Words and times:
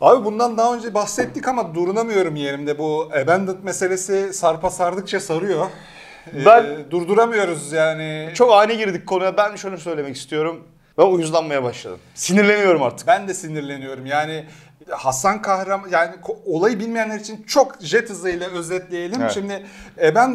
Abi 0.00 0.24
bundan 0.24 0.56
daha 0.58 0.74
önce 0.74 0.94
bahsettik 0.94 1.48
ama 1.48 1.74
durunamıyorum 1.74 2.36
yerimde. 2.36 2.78
Bu 2.78 3.10
abandoned 3.22 3.62
meselesi 3.62 4.32
sarpa 4.32 4.70
sardıkça 4.70 5.20
sarıyor. 5.20 5.66
Ben- 6.46 6.64
Ee, 6.64 6.90
durduramıyoruz 6.90 7.72
yani. 7.72 8.30
Çok 8.34 8.52
ani 8.52 8.76
girdik 8.76 9.06
konuya. 9.06 9.36
Ben 9.36 9.56
şunu 9.56 9.78
söylemek 9.78 10.16
istiyorum. 10.16 10.64
Ben 10.98 11.06
uyuzlanmaya 11.06 11.62
başladım. 11.62 11.98
Sinirleniyorum 12.14 12.82
artık. 12.82 13.06
Ben 13.06 13.28
de 13.28 13.34
sinirleniyorum. 13.34 14.06
Yani 14.06 14.44
Hasan 14.90 15.42
Kahraman 15.42 15.88
yani 15.88 16.14
olayı 16.46 16.80
bilmeyenler 16.80 17.18
için 17.20 17.42
çok 17.42 17.80
jet 17.80 18.10
hızıyla 18.10 18.50
özetleyelim. 18.50 19.20
Evet. 19.22 19.32
Şimdi 19.32 19.66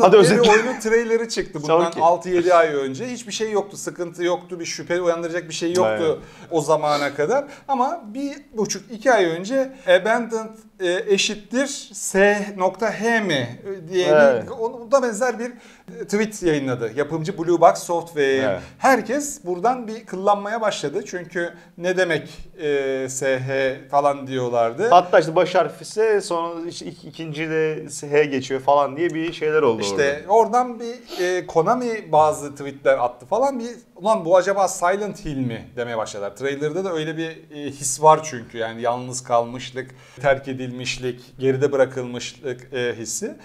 Hadi 0.04 0.12
diye 0.12 0.22
özetle. 0.22 0.44
bir 0.44 0.50
oyunun 0.50 0.80
trailerı 0.80 1.30
çıktı 1.30 1.60
bundan 1.64 1.92
Çabuk 1.92 2.24
ki. 2.24 2.30
6-7 2.30 2.54
ay 2.54 2.68
önce. 2.76 3.08
Hiçbir 3.08 3.32
şey 3.32 3.52
yoktu, 3.52 3.78
sıkıntı 3.78 4.24
yoktu, 4.24 4.60
bir 4.60 4.66
şüphe 4.66 5.02
uyandıracak 5.02 5.50
bir 5.50 5.54
şey 5.54 5.70
yoktu 5.74 6.04
Evet. 6.06 6.18
o 6.52 6.62
zamana 6.62 7.16
kadar. 7.16 7.46
Ama 7.68 8.02
bir 8.14 8.34
buçuk 8.54 8.92
iki 8.92 9.14
ay 9.14 9.26
önce 9.26 9.74
Abandoned 9.88 10.50
e, 10.80 11.04
eşittir 11.14 11.90
S.H 11.94 13.20
mi 13.22 13.60
diye 13.92 14.08
Evet. 14.08 14.44
bir, 14.46 14.50
o 14.52 14.92
da 14.92 15.04
benzer 15.04 15.40
bir 15.40 15.52
tweet 16.04 16.44
yayınladı. 16.44 16.92
Yapımcı 16.96 17.38
Blue 17.38 17.62
Box 17.62 17.78
Software. 17.78 18.26
Evet. 18.38 18.60
Herkes 18.78 19.46
buradan 19.46 19.88
bir 19.88 20.06
kıllanmaya 20.06 20.62
başladı. 20.62 21.02
Çünkü 21.06 21.54
ne 21.78 21.98
demek 21.98 22.30
e, 22.62 23.08
SH 23.10 23.90
falan 23.92 24.28
diyorlardı. 24.28 24.88
Hatta 24.90 25.20
işte 25.20 25.36
baş 25.36 25.56
harfi 25.56 25.82
ise 25.84 26.22
sonra 26.22 26.68
işte 26.70 26.86
ik- 26.86 27.08
ikinci 27.08 27.50
de 27.50 27.86
H 28.12 28.24
geçiyor 28.26 28.62
falan 28.62 28.98
diye 28.98 29.10
bir 29.10 29.34
şeyler 29.34 29.62
oldu 29.62 29.82
İşte 29.82 30.26
oradan 30.28 30.80
bir 30.80 31.24
e, 31.24 31.48
Konami 31.48 32.12
bazı 32.12 32.52
tweetler 32.52 32.98
attı 32.98 33.26
falan 33.26 33.60
bir 33.60 33.70
ulan 33.98 34.26
bu 34.26 34.38
acaba 34.38 34.68
Silent 34.68 35.26
Hill 35.26 35.38
mi 35.38 35.68
demeye 35.76 35.98
başladılar. 35.98 36.36
Trailer'da 36.36 36.86
da 36.86 36.94
öyle 36.94 37.18
bir 37.18 37.52
e, 37.52 37.72
his 37.72 38.02
var 38.02 38.24
çünkü 38.24 38.58
yani 38.58 38.82
yalnız 38.82 39.24
kalmışlık, 39.24 39.96
terk 40.22 40.48
edilmişlik, 40.48 41.40
geride 41.40 41.72
bırakılmışlık 41.72 42.74
e, 42.74 42.96
hissi. 42.98 43.38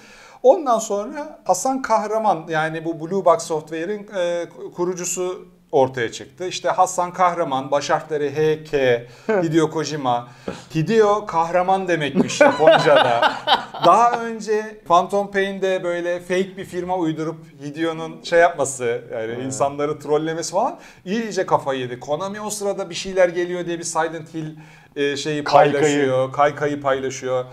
Ondan 0.43 0.79
sonra 0.79 1.41
Hasan 1.45 1.83
Kahraman 1.83 2.47
yani 2.49 2.85
bu 2.85 3.01
Blue 3.01 3.25
Box 3.25 3.43
Software'in 3.43 4.09
e, 4.17 4.49
kurucusu 4.75 5.49
ortaya 5.73 6.13
çıktı. 6.13 6.47
İşte 6.47 6.69
Hasan 6.69 7.13
Kahraman, 7.13 7.71
baş 7.71 7.91
harfleri 7.91 8.37
H, 8.37 8.65
K, 8.65 9.07
Hideo 9.43 9.71
Kojima. 9.71 10.29
Hideo 10.75 11.27
kahraman 11.27 11.89
demekmiş 11.89 12.37
Japonca'da. 12.37 13.33
Daha 13.87 14.21
önce 14.21 14.81
Phantom 14.89 15.31
Pain'de 15.31 15.85
böyle 15.85 16.21
fake 16.21 16.57
bir 16.57 16.65
firma 16.65 16.97
uydurup 16.97 17.37
Hideo'nun 17.65 18.23
şey 18.23 18.41
yapması, 18.41 19.03
yani 19.13 19.45
insanları 19.45 19.99
trollemesi 19.99 20.53
falan 20.53 20.79
iyice 21.05 21.47
kafayı 21.47 21.81
yedi. 21.81 22.01
Konami 22.01 22.41
o 22.41 22.51
sırada 22.51 22.91
bir 22.91 22.95
şeyler 22.95 23.29
geliyor 23.29 23.67
diye 23.67 23.79
bir 23.79 23.85
Silent 23.85 24.35
Hill 24.35 24.57
e, 24.97 25.17
şeyi 25.17 25.45
Kaykayı. 25.45 25.73
paylaşıyor, 25.73 26.33
kaykayı 26.33 26.81
paylaşıyor. 26.81 27.45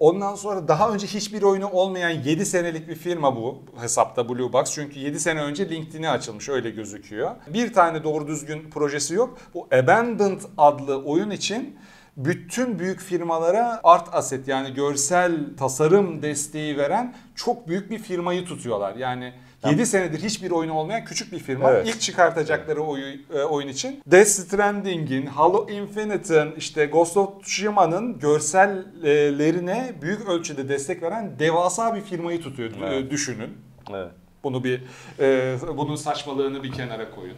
Ondan 0.00 0.34
sonra 0.34 0.68
daha 0.68 0.90
önce 0.90 1.06
hiçbir 1.06 1.42
oyunu 1.42 1.70
olmayan 1.70 2.10
7 2.10 2.46
senelik 2.46 2.88
bir 2.88 2.94
firma 2.94 3.36
bu 3.36 3.62
hesapta 3.80 4.28
Blue 4.28 4.52
Box. 4.52 4.72
Çünkü 4.72 4.98
7 4.98 5.20
sene 5.20 5.42
önce 5.42 5.70
LinkedIn'i 5.70 6.08
açılmış 6.08 6.48
öyle 6.48 6.70
gözüküyor. 6.70 7.30
Bir 7.46 7.72
tane 7.72 8.04
doğru 8.04 8.26
düzgün 8.26 8.70
projesi 8.70 9.14
yok. 9.14 9.38
Bu 9.54 9.68
Abandoned 9.72 10.40
adlı 10.58 11.02
oyun 11.04 11.30
için 11.30 11.78
bütün 12.16 12.78
büyük 12.78 13.00
firmalara 13.00 13.80
art 13.84 14.14
asset 14.14 14.48
yani 14.48 14.74
görsel 14.74 15.56
tasarım 15.58 16.22
desteği 16.22 16.78
veren 16.78 17.14
çok 17.34 17.68
büyük 17.68 17.90
bir 17.90 17.98
firmayı 17.98 18.44
tutuyorlar. 18.44 18.94
Yani 18.94 19.32
7 19.70 19.86
senedir 19.86 20.22
hiçbir 20.22 20.50
oyunu 20.50 20.72
olmayan 20.74 21.04
küçük 21.04 21.32
bir 21.32 21.38
firma. 21.38 21.70
Evet. 21.70 21.88
İlk 21.88 22.00
çıkartacakları 22.00 22.82
oyu- 22.82 23.16
e, 23.34 23.42
oyun 23.42 23.68
için 23.68 24.02
Death 24.06 24.28
Stranding'in, 24.28 25.26
Halo 25.26 25.66
Infinite'ın, 25.70 26.52
işte 26.56 26.86
Ghost 26.86 27.16
of 27.16 27.42
Tsushima'nın 27.42 28.18
görsellerine 28.18 29.92
büyük 30.02 30.28
ölçüde 30.28 30.68
destek 30.68 31.02
veren 31.02 31.38
devasa 31.38 31.94
bir 31.94 32.00
firmayı 32.00 32.40
tutuyor. 32.42 32.70
Evet. 32.84 32.92
E, 33.06 33.10
Düşünün. 33.10 33.50
Evet. 33.90 34.10
Bunu 34.44 34.64
bir 34.64 34.82
e, 35.20 35.56
bunun 35.76 35.96
saçmalığını 35.96 36.62
bir 36.62 36.72
kenara 36.72 37.10
koyun. 37.10 37.34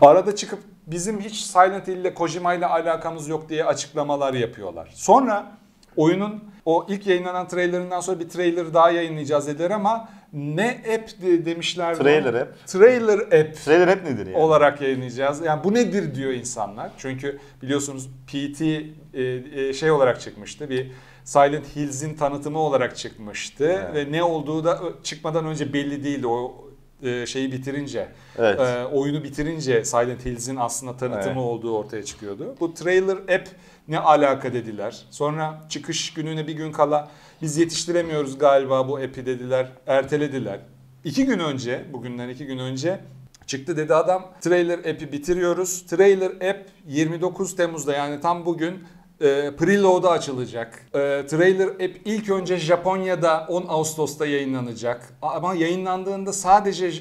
Arada 0.00 0.36
çıkıp 0.36 0.58
bizim 0.86 1.20
hiç 1.20 1.36
Silent 1.40 1.88
Hill 1.88 1.96
ile 1.96 2.14
Kojima 2.14 2.54
ile 2.54 2.66
alakamız 2.66 3.28
yok 3.28 3.48
diye 3.48 3.64
açıklamalar 3.64 4.34
yapıyorlar. 4.34 4.90
Sonra 4.94 5.52
oyunun 5.96 6.44
o 6.64 6.86
ilk 6.88 7.06
yayınlanan 7.06 7.48
trailerından 7.48 8.00
sonra 8.00 8.20
bir 8.20 8.28
trailer 8.28 8.74
daha 8.74 8.90
yayınlayacağız 8.90 9.46
dediler 9.46 9.70
ama 9.70 10.08
ne 10.32 10.70
app 10.94 11.22
de- 11.22 11.44
demişler. 11.44 11.94
Trailer 11.94 12.34
app. 12.34 12.66
Trailer 12.66 13.18
app 13.18 13.56
Trailer 13.64 13.88
hep 13.88 14.04
nedir 14.04 14.26
yani? 14.26 14.36
olarak 14.36 14.80
yayınlayacağız. 14.80 15.40
Yani 15.40 15.64
bu 15.64 15.74
nedir 15.74 16.14
diyor 16.14 16.32
insanlar. 16.32 16.90
Çünkü 16.98 17.38
biliyorsunuz 17.62 18.08
PT 18.26 18.60
e, 18.60 19.22
e, 19.54 19.72
şey 19.72 19.90
olarak 19.90 20.20
çıkmıştı. 20.20 20.70
Bir 20.70 20.90
Silent 21.24 21.76
Hills'in 21.76 22.14
tanıtımı 22.14 22.58
olarak 22.58 22.96
çıkmıştı 22.96 23.64
Evet. 23.64 23.94
ve 24.08 24.12
ne 24.12 24.22
olduğu 24.22 24.64
da 24.64 24.80
çıkmadan 25.02 25.46
önce 25.46 25.72
belli 25.72 26.04
değildi. 26.04 26.26
O 26.26 26.54
e, 27.02 27.26
şeyi 27.26 27.52
bitirince, 27.52 28.08
Evet. 28.38 28.60
oyunu 28.92 29.24
bitirince 29.24 29.84
Silent 29.84 30.24
Hills'in 30.24 30.56
aslında 30.56 30.96
tanıtımı 30.96 31.24
Evet. 31.32 31.36
olduğu 31.36 31.76
ortaya 31.78 32.04
çıkıyordu. 32.04 32.56
Bu 32.60 32.74
trailer 32.74 33.16
app 33.16 33.48
ne 33.88 33.98
alaka 33.98 34.52
dediler. 34.52 35.04
Sonra 35.10 35.60
çıkış 35.68 36.14
gününe 36.14 36.46
bir 36.46 36.52
gün 36.52 36.72
kala 36.72 37.08
biz 37.42 37.56
yetiştiremiyoruz 37.56 38.38
galiba 38.38 38.88
bu 38.88 38.96
app'i 38.96 39.26
dediler. 39.26 39.68
Ertelediler. 39.86 40.60
İki 41.04 41.26
gün 41.26 41.38
önce, 41.38 41.84
bugünden 41.92 42.28
iki 42.28 42.46
gün 42.46 42.58
önce 42.58 43.00
çıktı 43.46 43.76
dedi 43.76 43.94
adam 43.94 44.32
trailer 44.40 44.78
app'i 44.78 45.12
bitiriyoruz. 45.12 45.86
Trailer 45.86 46.30
app 46.30 46.68
29 46.86 47.56
Temmuz'da 47.56 47.92
yani 47.92 48.20
tam 48.20 48.46
bugün 48.46 48.84
e, 49.20 49.56
preload'a 49.56 50.10
açılacak. 50.10 50.86
E, 50.94 51.26
trailer 51.26 51.66
app 51.66 51.96
ilk 52.04 52.30
önce 52.30 52.56
Japonya'da 52.56 53.46
10 53.48 53.64
Ağustos'ta 53.68 54.26
yayınlanacak. 54.26 55.14
Ama 55.22 55.54
yayınlandığında 55.54 56.32
sadece 56.32 56.92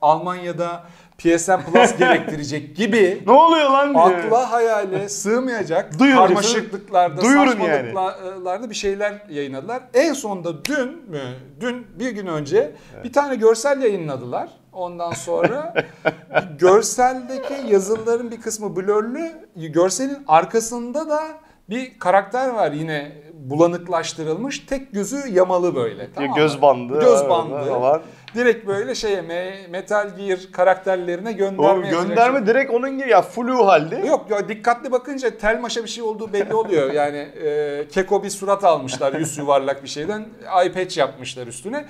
Almanya'da 0.00 0.84
PSN 1.18 1.60
Plus 1.72 1.96
gerektirecek 1.98 2.76
gibi 2.76 3.22
Ne 3.26 3.32
oluyor 3.32 3.70
lan 3.70 3.94
diyor. 3.94 4.24
akla 4.24 4.52
hayale 4.52 5.08
sığmayacak 5.08 5.98
Duyurun 5.98 6.16
karmaşıklıklarda, 6.18 7.22
Duyurun 7.22 7.46
saçmalıklarda 7.46 8.70
bir 8.70 8.74
şeyler 8.74 9.22
yayınladılar. 9.30 9.82
En 9.94 10.12
sonunda 10.12 10.64
dün 10.64 10.88
mü? 10.88 11.20
Dün 11.60 11.86
bir 11.98 12.10
gün 12.10 12.26
önce 12.26 12.72
bir 13.04 13.12
tane 13.12 13.36
görsel 13.36 13.82
yayınladılar. 13.82 14.48
Ondan 14.72 15.12
sonra 15.12 15.74
görseldeki 16.58 17.54
yazıların 17.68 18.30
bir 18.30 18.40
kısmı 18.40 18.76
blurlu. 18.76 19.18
Görselin 19.56 20.18
arkasında 20.28 21.08
da 21.08 21.22
bir 21.70 21.98
karakter 21.98 22.48
var 22.48 22.72
yine 22.72 23.12
bulanıklaştırılmış. 23.34 24.58
Tek 24.58 24.92
gözü 24.92 25.28
yamalı 25.32 25.74
böyle. 25.74 26.08
Tamam? 26.14 26.36
Göz 26.36 26.62
bandı. 26.62 27.00
Göz 27.00 27.28
bandı. 27.28 27.64
Falan. 27.68 28.00
Direkt 28.36 28.66
böyle 28.66 28.94
şeye 28.94 29.20
Me- 29.20 29.68
Metal 29.68 30.16
Gear 30.16 30.38
karakterlerine 30.52 31.30
O 31.30 31.36
gönderme 31.36 31.86
yapacak 31.86 32.08
gönderme 32.08 32.46
direkt 32.46 32.70
onun 32.70 32.98
gibi 32.98 33.10
ya 33.10 33.22
flu 33.22 33.66
halde. 33.66 33.96
Yok 33.96 34.26
ya 34.30 34.48
dikkatli 34.48 34.92
bakınca 34.92 35.38
tel 35.38 35.60
maşa 35.60 35.82
bir 35.84 35.88
şey 35.88 36.04
olduğu 36.04 36.32
belli 36.32 36.54
oluyor. 36.54 36.92
Yani 36.92 37.16
e, 37.18 37.88
keko 37.88 38.22
bir 38.22 38.30
surat 38.30 38.64
almışlar 38.64 39.12
yüz 39.12 39.38
yuvarlak 39.38 39.82
bir 39.82 39.88
şeyden. 39.88 40.26
Eye 40.60 40.72
patch 40.72 40.98
yapmışlar 40.98 41.46
üstüne. 41.46 41.86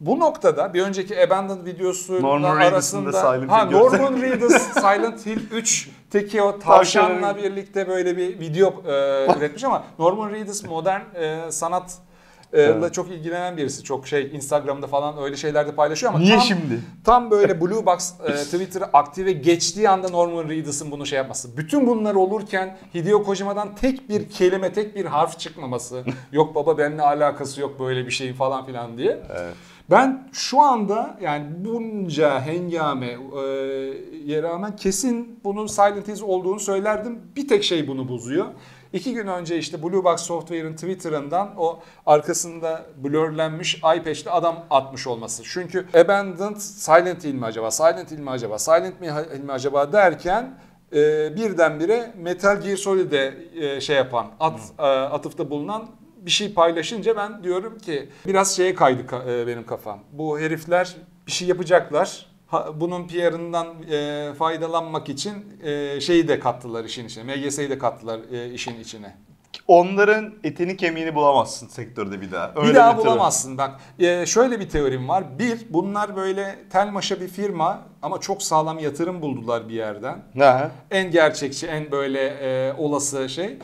Bu 0.00 0.20
noktada 0.20 0.74
bir 0.74 0.82
önceki 0.82 1.20
Abandoned 1.26 1.66
videosu 1.66 2.20
arasında 2.66 3.12
ha, 3.52 3.64
Norman 3.64 4.22
Reedus 4.22 4.52
Silent 4.62 5.26
Hill 5.26 5.40
3 5.52 5.88
teki 6.10 6.42
o 6.42 6.58
tavşanla 6.58 7.36
birlikte 7.36 7.88
böyle 7.88 8.16
bir 8.16 8.40
video 8.40 8.68
e, 8.86 8.92
üretmiş 9.38 9.64
ama 9.64 9.84
Norman 9.98 10.30
Reedus 10.30 10.64
modern 10.64 11.00
e, 11.14 11.52
sanat 11.52 11.98
Evet. 12.52 12.82
la 12.82 12.92
çok 12.92 13.10
ilgilenen 13.10 13.56
birisi. 13.56 13.84
Çok 13.84 14.06
şey 14.06 14.30
Instagram'da 14.32 14.86
falan 14.86 15.22
öyle 15.22 15.36
şeylerde 15.36 15.74
paylaşıyor 15.74 16.12
ama 16.12 16.22
Niye 16.22 16.36
tam, 16.36 16.44
şimdi? 16.44 16.80
Tam 17.04 17.30
böyle 17.30 17.60
Blue 17.60 17.86
Box 17.86 18.12
e, 18.26 18.32
Twitter'ı 18.44 18.84
aktive 18.84 19.32
geçtiği 19.32 19.88
anda 19.88 20.08
Norman 20.08 20.48
Reedus'ın 20.48 20.90
bunu 20.90 21.06
şey 21.06 21.16
yapması. 21.16 21.56
Bütün 21.56 21.86
bunlar 21.86 22.14
olurken 22.14 22.78
Hideo 22.94 23.22
Kojima'dan 23.22 23.74
tek 23.74 24.08
bir 24.08 24.28
kelime, 24.28 24.72
tek 24.72 24.96
bir 24.96 25.04
harf 25.04 25.38
çıkmaması. 25.38 26.04
yok 26.32 26.54
baba 26.54 26.78
benimle 26.78 27.02
alakası 27.02 27.60
yok 27.60 27.80
böyle 27.80 28.06
bir 28.06 28.10
şey 28.10 28.34
falan 28.34 28.66
filan 28.66 28.98
diye. 28.98 29.20
Evet. 29.30 29.54
Ben 29.90 30.28
şu 30.32 30.60
anda 30.60 31.18
yani 31.22 31.46
bunca 31.64 32.40
hengame 32.40 33.06
e, 33.06 34.42
rağmen 34.42 34.76
kesin 34.76 35.40
bunun 35.44 35.66
Silent 35.66 36.08
Hill 36.08 36.22
olduğunu 36.22 36.60
söylerdim. 36.60 37.18
Bir 37.36 37.48
tek 37.48 37.64
şey 37.64 37.88
bunu 37.88 38.08
bozuyor. 38.08 38.46
İki 38.92 39.14
gün 39.14 39.26
önce 39.26 39.58
işte 39.58 39.82
Blue 39.82 40.04
Box 40.04 40.20
Software'ın 40.20 40.74
Twitter'ından 40.74 41.54
o 41.56 41.80
arkasında 42.06 42.82
blurlenmiş 42.96 43.80
patch'li 43.80 44.30
adam 44.30 44.64
atmış 44.70 45.06
olması. 45.06 45.42
Çünkü 45.46 45.86
Abandoned 45.94 46.56
Silent 46.56 47.24
Hill 47.24 47.34
mi 47.34 47.44
acaba? 47.46 47.70
Silent 47.70 48.10
Hill 48.10 48.18
mi 48.18 48.30
acaba? 48.30 48.58
Silent 48.58 49.00
Hill 49.02 49.40
mi 49.44 49.52
acaba 49.52 49.92
derken 49.92 50.58
e, 50.92 50.96
birdenbire 51.36 52.12
Metal 52.18 52.60
Gear 52.60 52.76
Solid'e 52.76 53.34
e, 53.60 53.80
şey 53.80 53.96
yapan, 53.96 54.26
at, 54.40 54.60
e, 54.78 54.82
atıfta 54.82 55.50
bulunan 55.50 55.86
bir 56.16 56.30
şey 56.30 56.54
paylaşınca 56.54 57.16
ben 57.16 57.44
diyorum 57.44 57.78
ki 57.78 58.08
biraz 58.26 58.56
şeye 58.56 58.74
kaydı 58.74 59.02
ka- 59.02 59.42
e, 59.42 59.46
benim 59.46 59.66
kafam. 59.66 59.98
Bu 60.12 60.38
herifler 60.38 60.96
bir 61.26 61.32
şey 61.32 61.48
yapacaklar. 61.48 62.31
Bunun 62.74 63.08
PR'ından 63.08 63.66
e, 63.90 64.34
faydalanmak 64.34 65.08
için 65.08 65.32
e, 65.62 66.00
şeyi 66.00 66.28
de 66.28 66.40
kattılar 66.40 66.84
işin 66.84 67.06
içine. 67.06 67.36
MGS'yi 67.36 67.70
de 67.70 67.78
kattılar 67.78 68.20
e, 68.32 68.52
işin 68.52 68.80
içine. 68.80 69.16
onların 69.68 70.34
etini 70.44 70.76
kemiğini 70.76 71.14
bulamazsın 71.14 71.68
sektörde 71.68 72.20
bir 72.20 72.32
daha. 72.32 72.52
Öyle 72.56 72.68
bir 72.68 72.74
daha 72.74 72.92
teori. 72.96 73.06
bulamazsın. 73.06 73.58
Bak 73.58 73.80
e, 73.98 74.26
şöyle 74.26 74.60
bir 74.60 74.68
teorim 74.68 75.08
var. 75.08 75.38
Bir, 75.38 75.60
bunlar 75.70 76.16
böyle 76.16 76.58
telmaşa 76.70 77.20
bir 77.20 77.28
firma 77.28 77.82
ama 78.02 78.20
çok 78.20 78.42
sağlam 78.42 78.78
yatırım 78.78 79.22
buldular 79.22 79.68
bir 79.68 79.74
yerden. 79.74 80.22
Ne? 80.34 80.70
En 80.90 81.10
gerçekçi, 81.10 81.66
en 81.66 81.90
böyle 81.90 82.20
e, 82.26 82.72
olası 82.78 83.28
şey. 83.28 83.58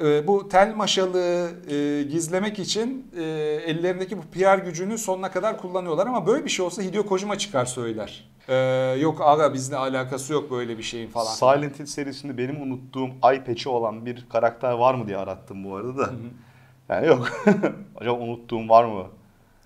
E, 0.00 0.26
bu 0.26 0.48
tel 0.48 0.74
maşalığı 0.76 1.50
e, 1.70 2.02
gizlemek 2.02 2.58
için 2.58 3.10
e, 3.16 3.22
ellerindeki 3.66 4.18
bu 4.18 4.22
PR 4.22 4.58
gücünü 4.58 4.98
sonuna 4.98 5.30
kadar 5.30 5.58
kullanıyorlar 5.58 6.06
ama 6.06 6.26
böyle 6.26 6.44
bir 6.44 6.50
şey 6.50 6.66
olsa 6.66 6.82
Hideo 6.82 7.06
Kojima 7.06 7.38
çıkar 7.38 7.64
söyler. 7.64 8.30
E, 8.48 8.54
yok 9.00 9.20
aga 9.20 9.54
bizle 9.54 9.76
alakası 9.76 10.32
yok 10.32 10.50
böyle 10.50 10.78
bir 10.78 10.82
şeyin 10.82 11.08
falan. 11.08 11.32
Silent 11.32 11.80
Hill 11.80 11.86
serisinde 11.86 12.38
benim 12.38 12.62
unuttuğum 12.62 13.08
eye 13.30 13.40
patch'i 13.40 13.68
olan 13.68 14.06
bir 14.06 14.26
karakter 14.32 14.72
var 14.72 14.94
mı 14.94 15.06
diye 15.06 15.16
arattım 15.16 15.64
bu 15.64 15.76
arada 15.76 15.98
da. 15.98 16.10
Yani 16.88 17.06
yok. 17.06 17.28
Acaba 18.00 18.14
unuttuğum 18.18 18.68
var 18.68 18.84
mı? 18.84 19.06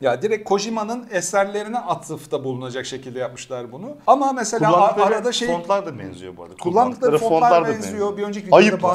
Ya 0.00 0.23
direkt 0.23 0.49
Kojima'nın 0.49 1.06
eserlerine 1.11 1.78
atıfta 1.78 2.44
bulunacak 2.44 2.87
şekilde 2.87 3.19
yapmışlar 3.19 3.73
bunu. 3.73 3.96
Ama 4.06 4.32
mesela 4.32 4.70
Kullandıkları 4.73 5.17
arada 5.17 5.32
şey 5.32 5.49
fontlar 5.49 5.87
da 5.87 5.99
benziyor 5.99 6.37
bu 6.37 6.43
arada. 6.43 6.55
kullandıkları 6.56 7.19
fontlar 7.19 7.69
benziyor. 7.69 8.17
Bir 8.17 8.23
önceki 8.23 8.46
videoda 8.46 8.56
Ayıp 8.56 8.84
lan. 8.84 8.90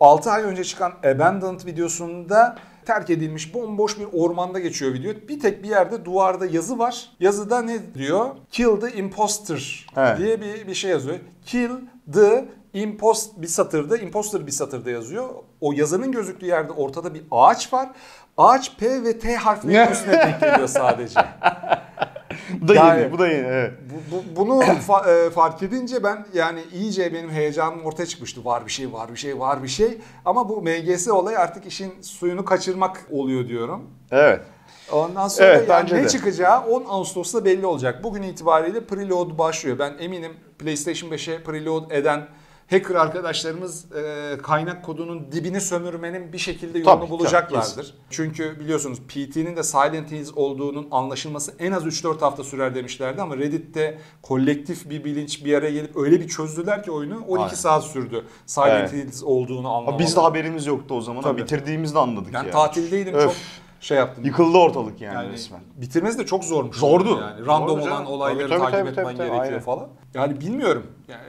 Bahsetmemiştik. 0.00 0.30
6 0.30 0.30
ay 0.30 0.42
önce 0.42 0.64
çıkan 0.64 0.92
Abandoned 1.14 1.66
videosunda 1.66 2.56
terk 2.86 3.10
edilmiş 3.10 3.54
bomboş 3.54 3.98
bir 3.98 4.06
ormanda 4.12 4.58
geçiyor 4.58 4.92
video. 4.94 5.12
Bir 5.28 5.40
tek 5.40 5.62
bir 5.62 5.68
yerde 5.68 6.04
duvarda 6.04 6.46
yazı 6.46 6.78
var. 6.78 7.10
Yazıda 7.20 7.62
ne 7.62 7.94
diyor? 7.94 8.30
Kill 8.50 8.80
the 8.80 8.92
imposter 8.92 9.86
Evet. 9.96 10.18
diye 10.18 10.40
bir, 10.40 10.66
bir 10.66 10.74
şey 10.74 10.90
yazıyor. 10.90 11.16
Kill 11.46 11.70
the 12.12 12.44
impost 12.74 13.32
bir 13.36 13.46
satırda, 13.46 13.96
imposter 13.96 14.46
bir 14.46 14.52
satırda 14.52 14.90
yazıyor. 14.90 15.28
O 15.60 15.72
yazının 15.72 16.12
gözüktüğü 16.12 16.46
yerde 16.46 16.72
ortada 16.72 17.14
bir 17.14 17.22
ağaç 17.30 17.72
var. 17.72 17.88
Ağaç 18.36 18.76
P 18.76 19.04
ve 19.04 19.18
T 19.18 19.36
harflerinin 19.36 19.92
üstüne 19.92 20.12
denk 20.12 20.40
geliyor 20.40 20.68
sadece. 20.68 21.20
Bu 22.60 22.68
da 22.68 22.74
Yani- 22.74 23.00
yeni, 23.00 23.12
bu 23.12 23.18
da 23.18 23.26
yeni 23.28 23.46
evet. 23.46 23.72
Bu, 23.90 24.16
bu- 24.16 24.36
bunu 24.36 24.62
fa- 24.88 25.26
e, 25.26 25.30
fark 25.30 25.62
edince 25.62 26.02
ben 26.02 26.26
yani 26.34 26.60
iyice 26.72 27.14
benim 27.14 27.30
heyecanım 27.30 27.84
ortaya 27.84 28.06
çıkmıştı. 28.06 28.44
Var 28.44 28.66
bir 28.66 28.70
şey, 28.70 28.92
var 28.92 29.12
bir 29.12 29.16
şey, 29.16 29.38
var 29.38 29.62
bir 29.62 29.68
şey. 29.68 29.98
Ama 30.24 30.48
bu 30.48 30.62
MGS 30.62 31.08
olayı 31.08 31.38
artık 31.38 31.66
işin 31.66 32.02
suyunu 32.02 32.44
kaçırmak 32.44 33.06
oluyor 33.10 33.48
diyorum. 33.48 33.82
Evet. 34.10 34.40
Ondan 34.92 35.28
sonra 35.28 35.48
Evet, 35.48 35.68
yani 35.68 35.92
ne 35.94 36.04
de. 36.04 36.08
çıkacağı 36.08 36.60
10 36.66 36.84
Ağustos'ta 36.88 37.44
belli 37.44 37.66
olacak. 37.66 38.04
Bugün 38.04 38.22
itibariyle 38.22 38.80
preload 38.86 39.38
başlıyor. 39.38 39.78
Ben 39.78 39.92
eminim 39.98 40.32
PlayStation 40.58 41.10
5'e 41.10 41.42
preload 41.42 41.90
eden 41.90 42.26
hacker 42.70 42.94
arkadaşlarımız 42.94 43.92
e, 43.92 44.38
kaynak 44.42 44.84
kodunun 44.84 45.32
dibini 45.32 45.60
sömürmenin 45.60 46.32
bir 46.32 46.38
şekilde 46.38 46.78
yolunu 46.78 47.00
Tabii, 47.00 47.10
bulacaklardır. 47.10 47.74
tabii, 47.74 47.86
Çünkü 48.10 48.60
biliyorsunuz 48.60 48.98
PT'nin 49.08 49.56
de 49.56 49.62
Silent 49.62 50.10
Hills 50.10 50.32
olduğunun 50.36 50.88
anlaşılması 50.90 51.54
en 51.58 51.72
az 51.72 51.86
3-4 51.86 52.20
hafta 52.20 52.44
sürer 52.44 52.74
demişlerdi 52.74 53.22
ama 53.22 53.36
Reddit'te 53.36 53.98
kolektif 54.22 54.90
bir 54.90 55.04
bilinç 55.04 55.44
bir 55.44 55.54
araya 55.54 55.70
gelip 55.72 55.96
öyle 55.96 56.20
bir 56.20 56.28
çözdüler 56.28 56.82
ki 56.82 56.90
oyunu 56.90 57.16
12 57.28 57.42
Aynen. 57.42 57.54
saat 57.54 57.84
sürdü. 57.84 58.24
Silent 58.46 58.70
Evet. 58.72 58.92
Hills 58.92 59.22
olduğunu 59.22 59.58
Ama 59.68 59.76
anlamaları. 59.76 59.98
biz 59.98 60.16
de 60.16 60.20
haberimiz 60.20 60.66
yoktu 60.66 60.94
o 60.94 61.00
zaman. 61.00 61.22
Tabii. 61.22 61.42
Bitirdiğimizde 61.42 61.98
anladık 61.98 62.34
ben 62.34 62.44
ya. 62.44 62.50
tatildeydim 62.50 63.14
Öf. 63.14 63.22
çok 63.24 63.34
şey 63.80 63.98
yaptım. 63.98 64.24
Yıkıldı 64.24 64.58
ortalık 64.58 65.00
yani, 65.00 65.14
Yani 65.14 65.32
resmen. 65.32 65.60
bitirmesi 65.76 66.18
de 66.18 66.26
çok 66.26 66.44
zormuş. 66.44 66.76
Zordu. 66.76 67.20
Yani 67.20 67.46
random 67.46 67.68
Zordu 67.80 67.82
olan 67.90 68.06
olayları 68.06 68.48
Tabii, 68.48 68.60
tabii, 68.60 68.70
takip 68.70 68.78
tabii, 68.78 68.88
etmen 68.90 69.04
tabii, 69.04 69.16
tabii, 69.16 69.26
gerekiyor 69.28 69.44
aynen. 69.44 69.60
falan. 69.60 69.88
Yani 70.14 70.40
bilmiyorum. 70.40 70.86
Yani 71.08 71.22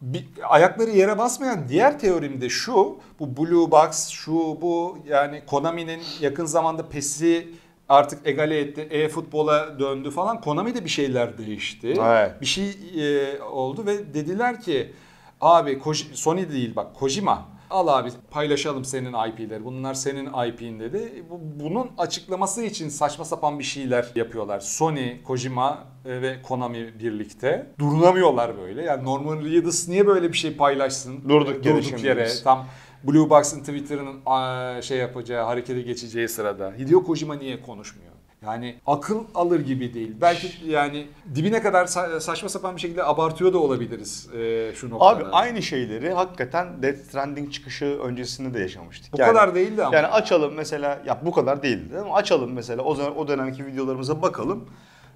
bir, 0.00 0.26
ayakları 0.48 0.90
yere 0.90 1.18
basmayan 1.18 1.68
diğer 1.68 1.98
teorim 1.98 2.40
de 2.40 2.48
şu. 2.48 2.98
Bu 3.20 3.36
Blue 3.36 3.70
Box, 3.70 4.08
şu 4.08 4.32
bu 4.34 4.98
yani 5.08 5.42
Konami'nin 5.46 6.00
yakın 6.20 6.44
zamanda 6.46 6.88
PES'i 6.88 7.48
artık 7.88 8.26
egale 8.26 8.58
etti. 8.58 8.80
E-futbola 8.90 9.78
döndü 9.78 10.10
falan. 10.10 10.40
Konami'de 10.40 10.84
bir 10.84 10.90
şeyler 10.90 11.38
değişti. 11.38 11.94
Evet. 12.00 12.40
Bir 12.40 12.46
şey 12.46 12.70
e, 12.96 13.42
oldu 13.42 13.86
ve 13.86 14.14
dediler 14.14 14.60
ki 14.60 14.92
abi 15.40 15.78
Koji- 15.78 16.14
Sony 16.16 16.48
değil 16.50 16.76
bak 16.76 16.94
Kojima 16.94 17.48
Al 17.70 17.88
abi 17.88 18.08
paylaşalım 18.30 18.84
senin 18.84 19.12
IP'leri. 19.28 19.64
Bunlar 19.64 19.94
senin 19.94 20.26
IP'in 20.48 20.80
dedi. 20.80 21.24
Bu- 21.30 21.40
Bunun 21.64 21.90
açıklaması 21.98 22.62
için 22.62 22.88
saçma 22.88 23.24
sapan 23.24 23.58
bir 23.58 23.64
şeyler 23.64 24.06
yapıyorlar. 24.14 24.60
Sony, 24.60 25.22
Kojima 25.22 25.78
e, 26.04 26.22
ve 26.22 26.42
Konami 26.42 26.98
birlikte. 27.00 27.66
Durunamıyorlar 27.78 28.58
böyle. 28.58 28.82
Yani 28.82 29.04
Norman 29.04 29.44
Reedus 29.44 29.88
niye 29.88 30.06
böyle 30.06 30.32
bir 30.32 30.36
şey 30.36 30.56
paylaşsın? 30.56 31.28
Durduk 31.28 31.64
Durduk 31.64 32.04
yere. 32.04 32.24
biz. 32.24 32.42
Tam 32.44 32.66
Blue 33.04 33.30
Box'ın 33.30 33.60
Twitter'ın 33.60 34.80
şey 34.80 34.98
yapacağı, 34.98 35.44
harekete 35.44 35.80
geçeceği 35.82 36.28
sırada. 36.28 36.72
Hideo 36.78 37.04
Kojima 37.04 37.34
niye 37.34 37.62
konuşmuyor? 37.62 38.12
Yani 38.42 38.80
akıl 38.86 39.24
alır 39.34 39.60
gibi 39.60 39.94
değil. 39.94 40.12
Belki 40.20 40.50
yani 40.66 41.06
dibine 41.34 41.62
kadar 41.62 41.84
sa- 41.84 42.20
saçma 42.20 42.48
sapan 42.48 42.76
bir 42.76 42.80
şekilde 42.80 43.04
abartıyor 43.04 43.52
da 43.52 43.58
olabiliriz 43.58 44.28
e, 44.34 44.72
şu 44.74 44.90
noktada. 44.90 45.10
Abi 45.10 45.24
aynı 45.24 45.62
şeyleri 45.62 46.12
hakikaten 46.12 46.82
Death 46.82 46.98
Stranding 46.98 47.52
çıkışı 47.52 47.84
öncesinde 47.84 48.54
de 48.54 48.60
yaşamıştık. 48.60 49.12
Bu 49.12 49.16
kadar 49.16 49.54
değildi 49.54 49.84
ama. 49.84 49.96
Yani 49.96 50.06
açalım 50.06 50.54
mesela 50.54 51.02
ya 51.06 51.20
bu 51.24 51.32
kadar 51.32 51.62
değildi 51.62 51.98
ama 51.98 52.14
açalım 52.14 52.52
mesela 52.52 52.82
o 52.82 52.94
zaman 52.94 53.18
o 53.18 53.28
dönemki 53.28 53.66
videolarımıza 53.66 54.22
bakalım. 54.22 54.68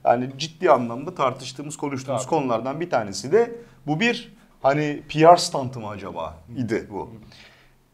Yani 0.04 0.30
ciddi 0.38 0.70
anlamda 0.70 1.14
tartıştığımız, 1.14 1.76
konuştuğumuz 1.76 2.22
Tabii. 2.22 2.30
konulardan 2.30 2.80
bir 2.80 2.90
tanesi 2.90 3.32
de 3.32 3.54
bu 3.86 4.00
bir 4.00 4.32
hani 4.62 5.02
PR 5.08 5.36
stantı 5.36 5.80
mı 5.80 5.88
acaba 5.88 6.36
idi 6.56 6.86
bu. 6.90 7.10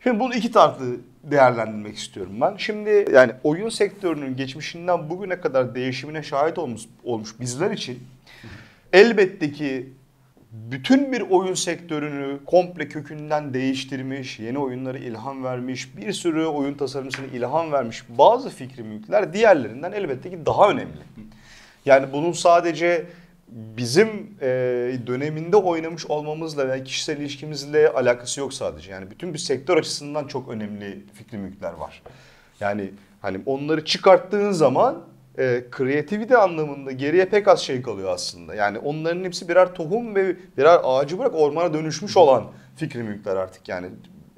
Şimdi 0.06 0.20
bunu 0.20 0.35
iki 0.35 0.50
taraflı 0.50 0.97
değerlendirmek 1.23 1.97
istiyorum 1.97 2.32
ben. 2.41 2.56
Şimdi 2.56 3.06
yani 3.12 3.32
oyun 3.44 3.69
sektörünün 3.69 4.37
geçmişinden 4.37 5.11
bugüne 5.11 5.41
kadar 5.41 5.75
değişimine 5.75 6.23
şahit 6.23 6.58
olmuş, 6.58 6.82
olmuş 7.05 7.41
bizler 7.41 7.70
için 7.70 7.99
elbette 8.93 9.53
ki 9.53 9.93
bütün 10.53 11.12
bir 11.12 11.20
oyun 11.20 11.55
sektörünü 11.55 12.44
komple 12.44 12.88
kökünden 12.88 13.55
değiştirmiş, 13.55 14.38
yeni 14.38 14.58
oyunlara 14.58 14.99
ilham 14.99 15.44
vermiş, 15.44 15.97
bir 15.97 16.12
sürü 16.12 16.44
oyun 16.44 16.75
tasarımcısına 16.75 17.26
ilham 17.26 17.73
vermiş 17.73 18.05
bazı 18.08 18.50
fikri 18.50 18.82
mülkler 18.82 19.32
diğerlerinden 19.32 19.93
elbette 19.93 20.31
ki 20.31 20.47
daha 20.47 20.70
önemli. 20.70 21.03
Yani 21.87 22.12
bunun 22.12 22.32
sadece 22.32 23.06
bizim 23.48 24.08
e, 24.40 24.46
döneminde 25.06 25.56
oynamış 25.56 26.06
olmamızla 26.06 26.69
veya 26.69 26.84
kişisel 26.84 27.16
ilişkimizle 27.16 27.88
alakası 27.88 28.40
yok 28.40 28.54
sadece. 28.54 28.93
Yani 28.93 29.10
bütün 29.10 29.34
bir 29.34 29.38
sektör 29.38 29.76
açısından 29.76 30.26
çok 30.26 30.48
önemli 30.48 31.04
fikri 31.14 31.38
mülkler 31.38 31.72
var. 31.72 32.02
Yani 32.60 32.91
hani 33.20 33.41
onları 33.46 33.84
çıkarttığın 33.84 34.53
zaman 34.53 35.05
e, 35.38 35.65
kreativite 35.70 36.36
anlamında 36.36 36.93
geriye 36.93 37.24
pek 37.24 37.48
az 37.48 37.60
şey 37.60 37.82
kalıyor 37.82 38.10
aslında. 38.10 38.55
Yani 38.55 38.79
onların 38.79 39.24
hepsi 39.24 39.48
birer 39.48 39.74
tohum 39.74 40.15
ve 40.15 40.36
birer 40.56 40.81
ağacı 40.82 41.19
bırak 41.19 41.34
ormana 41.34 41.74
dönüşmüş 41.74 42.17
olan 42.17 42.44
fikri 42.76 43.03
mülkler 43.03 43.36
artık 43.36 43.69
yani. 43.69 43.86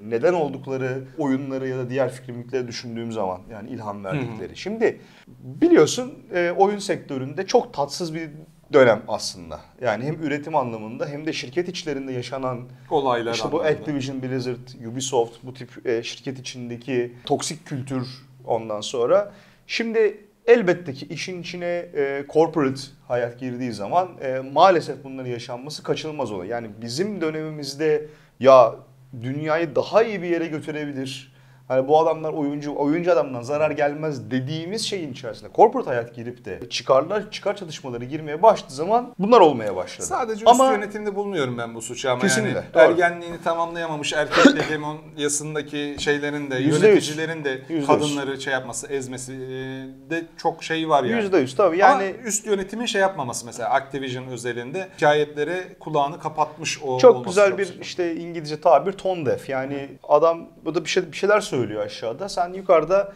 Neden 0.02 0.32
oldukları 0.32 1.04
oyunları 1.18 1.68
ya 1.68 1.78
da 1.78 1.90
diğer 1.90 2.12
fikri 2.12 2.32
mülkleri 2.32 2.68
düşündüğüm 2.68 3.12
zaman 3.12 3.40
yani 3.50 3.70
ilham 3.70 4.04
verdikleri. 4.04 4.56
Şimdi 4.56 5.00
biliyorsun 5.42 6.14
e, 6.34 6.50
oyun 6.56 6.78
sektöründe 6.78 7.46
çok 7.46 7.74
tatsız 7.74 8.14
bir 8.14 8.30
dönem 8.72 9.02
aslında. 9.08 9.60
Yani 9.80 10.04
hem 10.04 10.22
üretim 10.22 10.56
anlamında 10.56 11.06
hem 11.06 11.26
de 11.26 11.32
şirket 11.32 11.68
içlerinde 11.68 12.12
yaşanan 12.12 12.60
olaylar 12.90 13.34
işte 13.34 13.52
bu 13.52 13.60
anlamında. 13.60 13.80
Activision, 13.80 14.22
Blizzard, 14.22 14.86
Ubisoft 14.92 15.36
bu 15.42 15.54
tip 15.54 15.86
e, 15.86 16.02
şirket 16.02 16.38
içindeki 16.38 17.12
toksik 17.24 17.66
kültür 17.66 18.08
ondan 18.44 18.80
sonra. 18.80 19.32
Şimdi 19.66 20.24
elbette 20.46 20.92
ki 20.92 21.06
işin 21.06 21.42
içine 21.42 21.88
e, 21.94 22.24
corporate 22.32 22.80
hayat 23.08 23.40
girdiği 23.40 23.72
zaman 23.72 24.08
e, 24.22 24.38
maalesef 24.52 25.04
bunların 25.04 25.30
yaşanması 25.30 25.82
kaçınılmaz 25.82 26.32
oluyor. 26.32 26.50
Yani 26.50 26.70
bizim 26.82 27.20
dönemimizde 27.20 28.06
ya 28.40 28.74
dünyayı 29.22 29.74
daha 29.74 30.02
iyi 30.02 30.22
bir 30.22 30.28
yere 30.28 30.46
götürebilir. 30.46 31.37
Hani 31.68 31.88
bu 31.88 32.00
adamlar 32.00 32.32
oyuncu, 32.32 32.74
oyuncu 32.76 33.12
adamdan 33.12 33.42
zarar 33.42 33.70
gelmez 33.70 34.30
dediğimiz 34.30 34.82
şeyin 34.86 35.12
içerisinde 35.12 35.50
corporate 35.54 35.90
hayat 35.90 36.14
girip 36.14 36.44
de 36.44 36.60
çıkarlar, 36.70 37.30
çıkar 37.30 37.56
çatışmaları 37.56 38.04
girmeye 38.04 38.42
başladığı 38.42 38.72
zaman 38.72 39.14
bunlar 39.18 39.40
olmaya 39.40 39.76
başladı. 39.76 40.06
Sadece 40.06 40.44
Ama 40.46 40.64
üst 40.64 40.72
yönetimde 40.76 41.14
bulmuyorum 41.14 41.58
ben 41.58 41.74
bu 41.74 41.82
suçu 41.82 42.10
ama 42.10 42.20
Kesinlikle, 42.20 42.56
yani 42.56 42.66
doğru. 42.74 42.82
ergenliğini 42.82 43.42
tamamlayamamış 43.44 44.12
erkek 44.12 44.62
hegemonyasındaki 44.62 45.96
şeylerin 45.98 46.50
de 46.50 46.58
yöneticilerin 46.58 47.44
de 47.44 47.50
Yüzde 47.50 47.74
yüz. 47.74 47.86
kadınları 47.86 48.40
şey 48.40 48.52
yapması, 48.52 48.86
ezmesi 48.86 49.32
e, 49.32 50.10
de 50.10 50.24
çok 50.36 50.64
şey 50.64 50.88
var 50.88 51.04
yani. 51.04 51.22
Yüzde 51.22 51.38
yüz 51.38 51.56
tabii 51.56 51.78
yani 51.78 52.14
Ama 52.18 52.28
üst 52.28 52.46
yönetimin 52.46 52.86
şey 52.86 53.00
yapmaması 53.00 53.46
mesela 53.46 53.70
Activision 53.70 54.26
özelinde 54.26 54.88
hikayetlere 54.96 55.76
kulağını 55.80 56.20
kapatmış 56.20 56.82
o 56.82 56.98
Çok 56.98 57.16
olması 57.16 57.28
güzel 57.28 57.48
çok 57.50 57.58
bir 57.58 57.66
güzel. 57.66 57.80
işte 57.80 58.16
İngilizce 58.16 58.60
tabir 58.60 58.92
tone 58.92 59.26
deaf. 59.26 59.48
Yani 59.48 59.88
adam 60.08 60.46
bu 60.64 60.74
da 60.74 60.84
bir 60.84 60.88
şey 60.88 61.12
bir 61.12 61.16
şeyler 61.16 61.40
söylüyor 61.40 61.57
aşağıda. 61.80 62.28
Sen 62.28 62.52
yukarıda 62.52 63.12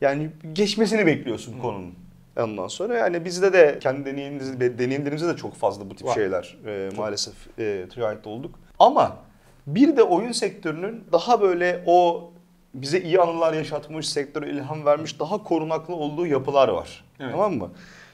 yani 0.00 0.30
geçmesini 0.52 1.06
bekliyorsun 1.06 1.58
konunun. 1.58 1.94
Ondan 2.36 2.68
sonra 2.68 2.94
yani 2.94 3.24
bizde 3.24 3.52
de 3.52 3.78
kendi 3.80 4.04
deneyimlerimizde, 4.04 4.78
deneyimlerimizde 4.78 5.28
de 5.28 5.36
çok 5.36 5.54
fazla 5.54 5.90
bu 5.90 5.96
tip 5.96 6.06
Var. 6.06 6.14
şeyler 6.14 6.56
e, 6.66 6.90
maalesef 6.96 7.34
e, 7.58 7.86
şahit 7.94 8.26
olduk. 8.26 8.58
Ama 8.78 9.16
bir 9.66 9.96
de 9.96 10.02
oyun 10.02 10.32
sektörünün 10.32 11.04
daha 11.12 11.40
böyle 11.40 11.82
o 11.86 12.30
bize 12.74 13.00
iyi 13.00 13.20
anılar 13.20 13.52
yaşatmış, 13.52 14.08
sektöre 14.08 14.50
ilham 14.50 14.84
vermiş 14.84 15.20
daha 15.20 15.42
korunaklı 15.42 15.94
olduğu 15.94 16.26
yapılar 16.26 16.68
var. 16.68 17.04
Evet. 17.20 17.32
Tamam 17.32 17.54
mı? 17.54 17.70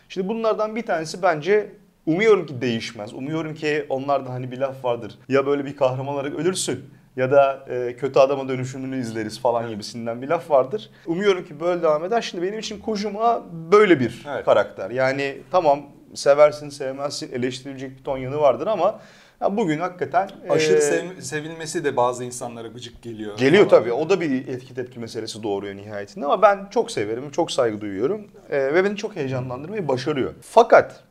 Şimdi 0.09 0.29
bunlardan 0.29 0.77
bir 0.77 0.83
tanesi 0.83 1.23
bence 1.23 1.73
umuyorum 2.07 2.47
ki 2.47 2.61
değişmez. 2.61 3.15
Umuyorum 3.15 3.55
ki 3.55 3.87
onlarda 3.89 4.31
hani 4.31 4.51
bir 4.51 4.59
laf 4.59 4.85
vardır. 4.85 5.19
Ya 5.29 5.47
böyle 5.47 5.65
bir 5.65 5.77
kahraman 5.77 6.15
olarak 6.15 6.35
ölürsün 6.35 6.85
ya 7.17 7.31
da 7.31 7.65
e, 7.69 7.97
kötü 7.97 8.19
adama 8.19 8.49
dönüşümünü 8.49 9.01
izleriz 9.01 9.41
falan 9.41 9.69
gibisinden 9.69 10.23
bir 10.23 10.29
laf 10.29 10.51
vardır. 10.51 10.91
Umuyorum 11.07 11.45
ki 11.45 11.61
böyle 11.61 11.83
devam 11.83 12.05
eder. 12.05 12.21
Şimdi 12.23 12.43
benim 12.47 12.59
için 12.59 12.81
Kojima 12.81 13.43
böyle 13.53 14.01
bir 14.01 14.25
Evet. 14.29 14.45
karakter. 14.45 14.91
Yani 14.91 15.39
tamam 15.51 15.83
seversin 16.15 16.69
sevmezsin 16.69 17.33
eleştirilecek 17.33 17.99
bir 17.99 18.05
ton 18.05 18.19
yanı 18.19 18.41
vardır 18.41 18.67
ama 18.67 19.01
ya 19.41 19.57
bugün 19.57 19.79
hakikaten 19.79 20.31
Aşırı 20.49 20.77
e, 20.79 20.81
sev- 20.81 21.21
sevilmesi 21.21 21.85
de 21.85 21.97
bazı 21.97 22.25
insanlara 22.25 22.69
gıcık 22.69 23.03
geliyor. 23.03 23.37
Geliyor 23.39 23.69
tabii. 23.69 23.93
O 23.93 24.11
da 24.11 24.21
bir 24.21 24.49
etki 24.49 24.75
tepki 24.75 25.01
meselesi 25.01 25.43
doğuruyor 25.43 25.77
nihayetinde 25.77 26.25
ama 26.25 26.43
ben 26.43 26.67
çok 26.71 26.91
severim, 26.91 27.31
çok 27.31 27.51
saygı 27.53 27.81
duyuyorum 27.81 28.27
Ee, 28.51 28.75
ve 28.75 28.85
beni 28.85 28.97
çok 28.97 29.17
heyecanlandırmayı 29.17 29.89
başarıyor. 29.89 30.35
Fakat 30.43 31.03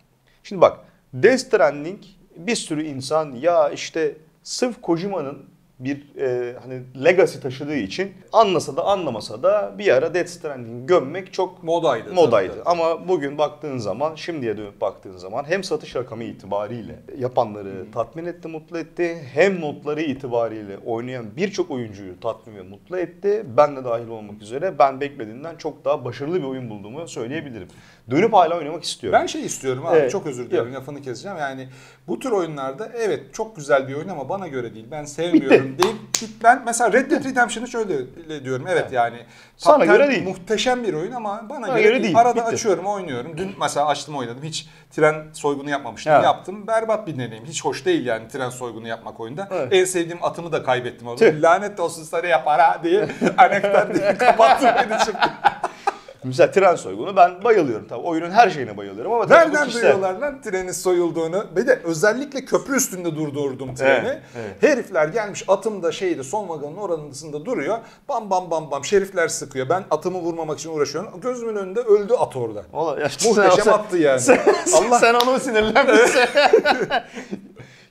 şimdi 0.43 0.61
bak 0.61 0.77
Death 1.13 1.37
Stranding 1.37 1.99
bir 2.37 2.55
sürü 2.55 2.83
insan 2.83 3.31
ya 3.31 3.69
işte 3.69 4.15
sırf 4.43 4.81
Kojima'nın 4.81 5.45
bir 5.79 6.15
e, 6.17 6.55
hani 6.63 6.81
legacy 7.03 7.39
taşıdığı 7.39 7.75
için 7.75 8.11
anlasa 8.33 8.77
da 8.77 8.85
anlamasa 8.85 9.43
da 9.43 9.75
bir 9.77 9.87
ara 9.93 10.13
Death 10.13 10.27
Stranding 10.29 10.87
gömmek 10.87 11.33
çok 11.33 11.63
Modaydı. 11.63 12.13
modaydı. 12.13 12.53
tabii, 12.53 12.63
tabii. 12.63 12.69
Ama 12.69 13.07
bugün 13.07 13.37
baktığın 13.37 13.77
zaman, 13.77 14.15
şimdiye 14.15 14.57
dönüp 14.57 14.81
baktığın 14.81 15.17
zaman 15.17 15.43
hem 15.47 15.63
satış 15.63 15.95
rakamı 15.95 16.23
itibariyle 16.23 16.95
yapanları 17.17 17.85
tatmin 17.93 18.25
etti, 18.25 18.47
mutlu 18.47 18.77
etti. 18.77 19.17
Hem 19.33 19.61
notları 19.61 20.01
itibariyle 20.01 20.77
oynayan 20.85 21.25
birçok 21.37 21.71
oyuncuyu 21.71 22.19
tatmin 22.19 22.55
ve 22.55 22.61
mutlu 22.61 22.97
etti. 22.97 23.45
Ben 23.57 23.75
de 23.75 23.83
dahil 23.85 24.07
olmak 24.07 24.41
üzere 24.41 24.79
ben 24.79 25.01
beklediğimden 25.01 25.55
çok 25.55 25.85
daha 25.85 26.05
başarılı 26.05 26.39
bir 26.39 26.47
oyun 26.47 26.69
bulduğumu 26.69 27.07
söyleyebilirim. 27.07 27.67
Dönüp 28.11 28.33
hala 28.33 28.57
oynamak 28.57 28.83
istiyorum. 28.83 29.19
Ben 29.21 29.25
şey 29.27 29.45
istiyorum 29.45 29.85
abi 29.85 29.97
Evet. 29.97 30.11
çok 30.11 30.25
özür 30.25 30.49
dilerim 30.49 30.65
Yok. 30.67 30.75
lafını 30.75 31.01
keseceğim. 31.01 31.37
Yani 31.37 31.67
bu 32.07 32.19
tür 32.19 32.31
oyunlarda 32.31 32.91
evet 32.97 33.33
çok 33.33 33.55
güzel 33.55 33.87
bir 33.87 33.93
oyun 33.93 34.07
ama 34.07 34.29
bana 34.29 34.47
göre 34.47 34.73
değil. 34.73 34.85
Ben 34.91 35.05
sevmiyorum 35.05 35.64
deyip 35.65 36.13
git 36.19 36.43
ben 36.43 36.63
mesela 36.65 36.93
Red 36.93 37.11
Dead 37.11 37.25
Redemption'ı 37.25 37.67
şöyle 37.67 38.43
diyorum. 38.43 38.65
Evet 38.69 38.91
yani 38.91 39.17
Sana 39.57 39.73
hakikaten 39.73 39.97
göre 39.97 40.11
değil. 40.11 40.23
Muhteşem 40.23 40.83
bir 40.83 40.93
oyun 40.93 41.11
ama 41.11 41.49
bana, 41.49 41.61
Bana 41.61 41.67
göre, 41.67 41.81
göre 41.81 42.03
değil. 42.03 42.17
Arada 42.17 42.35
Bitti. 42.35 42.45
açıyorum 42.55 42.85
oynuyorum. 42.85 43.37
Dün 43.37 43.55
mesela 43.61 43.85
açtım 43.87 44.15
oynadım. 44.15 44.43
Hiç 44.43 44.67
tren 44.91 45.15
soygunu 45.33 45.69
yapmamıştım. 45.69 46.13
Evet. 46.13 46.23
Yaptım. 46.23 46.67
Berbat 46.67 47.07
bir 47.07 47.17
deneyim. 47.17 47.45
Hiç 47.45 47.65
hoş 47.65 47.85
değil 47.85 48.05
yani 48.05 48.27
tren 48.27 48.49
soygunu 48.49 48.87
yapmak 48.87 49.19
oyunda. 49.19 49.47
Evet. 49.51 49.67
En 49.73 49.85
sevdiğim 49.85 50.23
atımı 50.23 50.51
da 50.51 50.63
kaybettim 50.63 51.07
orada. 51.07 51.25
Lanet 51.41 51.79
olsun 51.79 52.03
sarı 52.03 52.27
yapar 52.27 52.61
ha 52.61 52.79
diye 52.83 53.07
anekter 53.37 53.95
diye 53.95 54.13
kapattım 54.17 54.69
beni 54.89 54.99
çıktım. 54.99 55.31
Mesela 56.25 56.51
tren 56.51 56.75
soygunu 56.75 57.15
ben 57.15 57.43
bayılıyorum 57.43 57.87
tabii. 57.87 58.01
Oyunun 58.01 58.31
her 58.31 58.49
şeyine 58.49 58.77
bayılıyorum 58.77 59.11
ama 59.13 59.27
tabii 59.27 59.39
Nereden 59.39 59.65
kişisel. 59.65 59.81
duyuyorlar 59.81 60.13
lan 60.13 60.41
trenin 60.41 60.71
soyulduğunu? 60.71 61.45
Bir 61.55 61.67
de 61.67 61.79
özellikle 61.83 62.45
köprü 62.45 62.75
üstünde 62.75 63.15
durdurdum 63.15 63.75
treni. 63.75 64.07
Evet, 64.07 64.21
evet. 64.37 64.63
Herifler 64.63 65.07
gelmiş 65.07 65.43
atım 65.47 65.83
da 65.83 65.91
şeyde 65.91 66.23
son 66.23 66.49
vagonun 66.49 66.77
oranısında 66.77 67.45
duruyor. 67.45 67.77
Bam 68.09 68.29
bam 68.29 68.51
bam 68.51 68.71
bam 68.71 68.85
şerifler 68.85 69.27
sıkıyor. 69.27 69.69
Ben 69.69 69.83
atımı 69.91 70.19
vurmamak 70.19 70.59
için 70.59 70.69
uğraşıyorum. 70.69 71.21
Gözümün 71.21 71.55
önünde 71.55 71.79
öldü 71.79 72.13
at 72.13 72.35
orada. 72.35 72.63
Vallahi 72.73 73.01
ya 73.01 73.07
Muhteşem 73.25 73.63
sen- 73.65 73.71
attı 73.71 73.97
yani. 73.97 74.19
Sen, 74.19 74.39
Allah 74.77 74.99
sen 74.99 75.13
ona 75.13 75.39
sinirlenmişsin. 75.39 76.21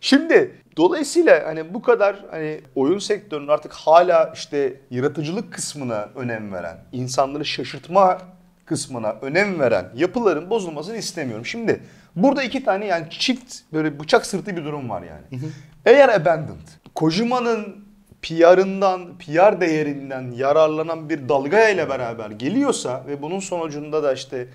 Şimdi 0.01 0.55
dolayısıyla 0.77 1.47
hani 1.47 1.75
bu 1.75 1.83
kadar 1.83 2.25
hani 2.31 2.61
oyun 2.75 2.99
sektörünün 2.99 3.49
artık 3.49 3.73
hala 3.73 4.33
işte 4.35 4.81
yaratıcılık 4.91 5.53
kısmına 5.53 6.09
önem 6.15 6.53
veren, 6.53 6.79
insanları 6.93 7.45
şaşırtma 7.45 8.19
kısmına 8.67 9.17
önem 9.23 9.61
veren 9.61 9.87
yapıların 9.97 10.51
bozulmasını 10.51 10.97
istemiyorum. 10.97 11.47
Şimdi 11.47 11.81
burada 12.17 12.43
iki 12.43 12.65
tane 12.65 12.87
yani 12.87 13.07
çift 13.11 13.55
böyle 13.73 14.01
bıçak 14.01 14.27
sırtı 14.27 14.57
bir 14.57 14.65
durum 14.65 14.91
var 14.91 15.03
yani. 15.03 15.43
Eğer 15.87 16.09
Abandoned, 16.09 16.69
Kojima'nın 16.95 17.85
PR'ından, 18.23 19.19
PR 19.19 19.61
değerinden 19.61 20.31
yararlanan 20.37 21.09
bir 21.09 21.29
dalga 21.29 21.69
ile 21.69 21.89
beraber 21.89 22.31
geliyorsa 22.31 23.05
ve 23.07 23.23
bunun 23.23 23.39
sonucunda 23.39 24.03
da 24.03 24.13
işte 24.13 24.49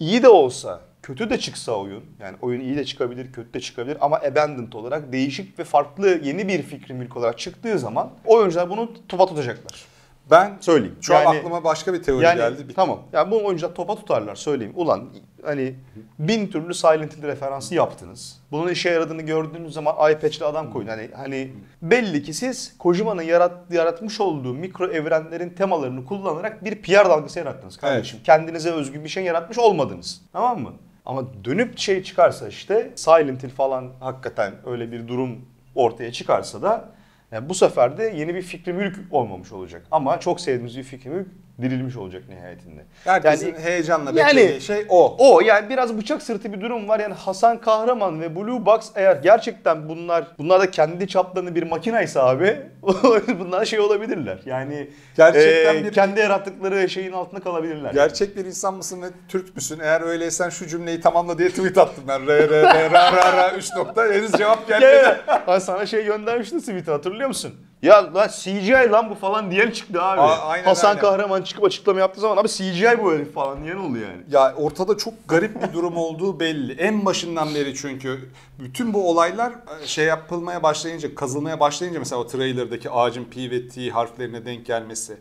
iyi 0.00 0.22
de 0.22 0.28
olsa, 0.28 0.80
kötü 1.04 1.30
de 1.30 1.38
çıksa 1.38 1.72
oyun, 1.72 2.04
yani 2.20 2.36
oyun 2.42 2.60
iyi 2.60 2.76
de 2.76 2.84
çıkabilir, 2.84 3.32
kötü 3.32 3.54
de 3.54 3.60
çıkabilir 3.60 3.96
ama 4.00 4.16
abandoned 4.16 4.72
olarak 4.72 5.12
değişik 5.12 5.58
ve 5.58 5.64
farklı 5.64 6.08
yeni 6.08 6.48
bir 6.48 6.62
fikrin 6.62 7.00
ilk 7.00 7.16
olarak 7.16 7.38
çıktığı 7.38 7.78
zaman 7.78 8.10
oyuncular 8.24 8.70
bunu 8.70 8.88
topa 9.08 9.26
tutacaklar. 9.26 9.84
ben 10.30 10.56
Söyleyeyim. 10.60 10.96
şu 11.00 11.16
an 11.16 11.22
Yani- 11.22 11.38
aklıma 11.38 11.64
başka 11.64 11.92
bir 11.94 12.02
teori 12.02 12.24
Yani 12.24 12.36
geldi. 12.36 12.68
Bir- 12.68 12.74
tamam. 12.74 13.02
Ya 13.12 13.30
bu 13.30 13.46
oyuncular 13.46 13.74
topa 13.74 13.94
tutarlar 13.94 14.34
söyleyeyim. 14.34 14.72
Ulan 14.76 15.04
hani 15.44 15.74
bin 16.18 16.46
türlü 16.46 16.74
Silent 16.74 17.16
Hill 17.16 17.22
referansı 17.22 17.74
yaptınız. 17.74 18.40
Bunun 18.50 18.68
işe 18.68 18.90
yaradığını 18.90 19.22
gördüğünüz 19.22 19.72
zaman 19.74 19.94
patch'li 19.96 20.44
adam 20.44 20.72
koyun. 20.72 20.88
Hani 20.88 21.10
hani 21.16 21.52
belli 21.82 22.22
ki 22.22 22.34
siz 22.34 22.78
Kojima'nın 22.78 23.22
yarat, 23.22 23.72
yaratmış 23.72 24.20
olduğu 24.20 24.54
mikro 24.54 24.86
evrenlerin 24.86 25.50
temalarını 25.50 26.04
kullanarak 26.04 26.64
bir 26.64 26.82
PR 26.82 27.08
dalgası 27.08 27.38
yarattınız 27.38 27.76
kardeşim. 27.76 28.20
Kendinize 28.24 28.70
özgü 28.70 29.04
bir 29.04 29.08
şey 29.08 29.24
yaratmış 29.24 29.58
olmadınız. 29.58 30.20
Tamam 30.32 30.60
mı? 30.60 30.72
Ama 31.04 31.44
dönüp 31.44 31.78
şey 31.78 32.02
çıkarsa 32.02 32.48
işte 32.48 32.92
Silent 32.94 33.42
Hill 33.42 33.50
falan 33.50 33.92
hakikaten 34.00 34.54
öyle 34.66 34.92
bir 34.92 35.08
durum 35.08 35.44
ortaya 35.74 36.12
çıkarsa 36.12 36.62
da 36.62 36.88
yani 37.32 37.48
bu 37.48 37.54
sefer 37.54 37.98
de 37.98 38.04
yeni 38.04 38.34
bir 38.34 38.42
fikri 38.42 38.72
mülk 38.72 38.96
olmamış 39.10 39.52
olacak. 39.52 39.86
Ama 39.90 40.20
çok 40.20 40.40
sevdiğimiz 40.40 40.76
bir 40.76 40.82
fikri 40.82 41.10
mülk 41.10 41.28
dirilmiş 41.62 41.96
olacak 41.96 42.22
nihayetinde. 42.28 42.84
Herkesin 43.04 43.46
Yani- 43.46 43.58
heyecanla 43.58 44.10
yani- 44.20 44.36
beklediği 44.36 44.60
şey 44.60 44.86
o. 44.88 45.16
O 45.18 45.40
yani 45.40 45.68
biraz 45.68 45.98
bıçak 45.98 46.22
sırtı 46.22 46.52
bir 46.52 46.60
durum 46.60 46.88
var. 46.88 47.00
Yani 47.00 47.14
Hasan 47.14 47.60
Kahraman 47.60 48.20
ve 48.20 48.36
Blue 48.36 48.66
Box 48.66 48.90
eğer 48.94 49.16
gerçekten 49.16 49.88
bunlar 49.88 50.26
bunlar 50.38 50.60
da 50.60 50.70
kendi 50.70 51.08
çaplarını 51.08 51.54
bir 51.54 51.62
makinaysa 51.62 52.26
abi 52.26 52.56
bunlar 53.40 53.64
şey 53.64 53.80
olabilirler. 53.80 54.38
Yani 54.46 54.90
Gerçekten 55.16 55.74
e, 55.76 55.84
bir- 55.84 55.92
kendi 55.92 56.20
yarattıkları 56.20 56.88
şeyin 56.88 57.12
altında 57.12 57.40
kalabilirler. 57.40 57.92
Gerçek 57.94 58.36
bir 58.36 58.44
insan 58.44 58.74
mısın 58.74 59.02
ve 59.02 59.06
Türk 59.28 59.56
müsün? 59.56 59.78
Eğer 59.80 60.00
öyleysen 60.00 60.48
şu 60.48 60.66
cümleyi 60.66 61.00
tamamla 61.00 61.38
diye 61.38 61.48
tweet 61.48 61.78
attım 61.78 62.04
ben. 62.08 62.26
R, 62.26 62.48
R, 62.48 62.50
R, 62.50 62.90
R, 62.90 62.92
R, 62.92 63.52
R, 63.52 63.56
3 63.56 63.72
nokta. 63.76 64.04
Henüz 64.12 64.32
cevap 64.32 64.68
gelmedi. 64.68 65.16
Ben 65.48 65.58
sana 65.58 65.86
şey 65.86 66.04
göndermiştim 66.04 66.60
tweet'i 66.60 66.90
hatırlıyor 66.90 67.28
musun? 67.28 67.54
Ya 67.84 68.14
lan 68.14 68.28
CGI 68.42 68.90
lan 68.90 69.10
bu 69.10 69.14
falan 69.14 69.50
diyen 69.50 69.70
çıktı 69.70 70.02
abi. 70.02 70.20
Aa, 70.20 70.38
aynen, 70.38 70.64
Hasan 70.64 70.88
aynen. 70.88 71.00
Kahraman 71.00 71.42
çıkıp 71.42 71.64
açıklama 71.64 72.00
yaptığı 72.00 72.20
zaman 72.20 72.36
abi 72.36 72.48
CGI 72.48 72.98
bu 73.02 73.12
herif 73.12 73.34
falan 73.34 73.64
diyen 73.64 73.76
oluyor 73.76 74.08
yani. 74.10 74.22
Ya 74.30 74.54
ortada 74.56 74.96
çok 74.96 75.14
garip 75.28 75.62
bir 75.62 75.72
durum 75.72 75.96
olduğu 75.96 76.40
belli. 76.40 76.72
En 76.72 77.04
başından 77.06 77.54
beri 77.54 77.74
çünkü 77.74 78.28
bütün 78.58 78.94
bu 78.94 79.10
olaylar 79.10 79.52
e, 79.82 79.86
şey 79.86 80.04
yapılmaya 80.04 80.62
başlayınca, 80.62 81.14
kazılmaya 81.14 81.60
başlayınca 81.60 81.98
mesela 81.98 82.20
o 82.20 82.26
trailer'daki 82.26 82.90
ağacın 82.90 83.24
P 83.24 83.50
ve 83.50 83.68
T 83.68 83.90
harflerine 83.90 84.46
denk 84.46 84.66
gelmesi 84.66 85.16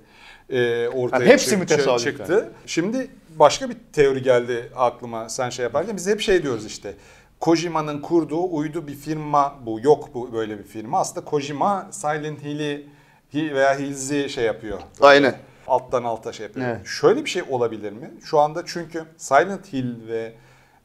e, 0.49 0.87
ortaya 0.87 1.17
Yani 1.19 1.31
hepsi 1.31 1.49
çık- 1.49 1.59
mi 1.59 1.65
tesadüfen? 1.65 2.11
çıktı. 2.11 2.51
Şimdi 2.65 3.07
başka 3.29 3.69
bir 3.69 3.77
teori 3.93 4.23
geldi 4.23 4.69
aklıma 4.75 5.29
sen 5.29 5.49
şey 5.49 5.63
yaparken. 5.63 5.95
Biz 5.97 6.07
hep 6.07 6.21
şey 6.21 6.43
diyoruz 6.43 6.65
işte. 6.65 6.93
Kojima'nın 7.43 8.01
kurduğu 8.01 8.55
uydu 8.55 8.87
bir 8.87 8.95
firma 8.95 9.55
bu. 9.65 9.79
Yok 9.79 10.09
bu 10.13 10.33
böyle 10.33 10.59
bir 10.59 10.63
firma. 10.63 10.99
Aslında 10.99 11.25
Kojima 11.25 11.87
Silent 11.91 12.43
Hill'i 12.43 12.87
Hill 13.33 13.53
veya 13.53 13.79
Hills'i 13.79 14.29
şey 14.29 14.45
yapıyor. 14.45 14.79
Aynen. 15.01 15.35
Alttan 15.67 16.03
alta 16.03 16.33
şey 16.33 16.45
yapıyor. 16.45 16.67
Evet. 16.67 16.85
Şöyle 16.85 17.25
bir 17.25 17.29
şey 17.29 17.43
olabilir 17.49 17.91
mi? 17.91 18.11
Şu 18.23 18.39
anda 18.39 18.63
çünkü 18.65 19.05
Silent 19.17 19.73
Hill 19.73 20.07
ve 20.07 20.33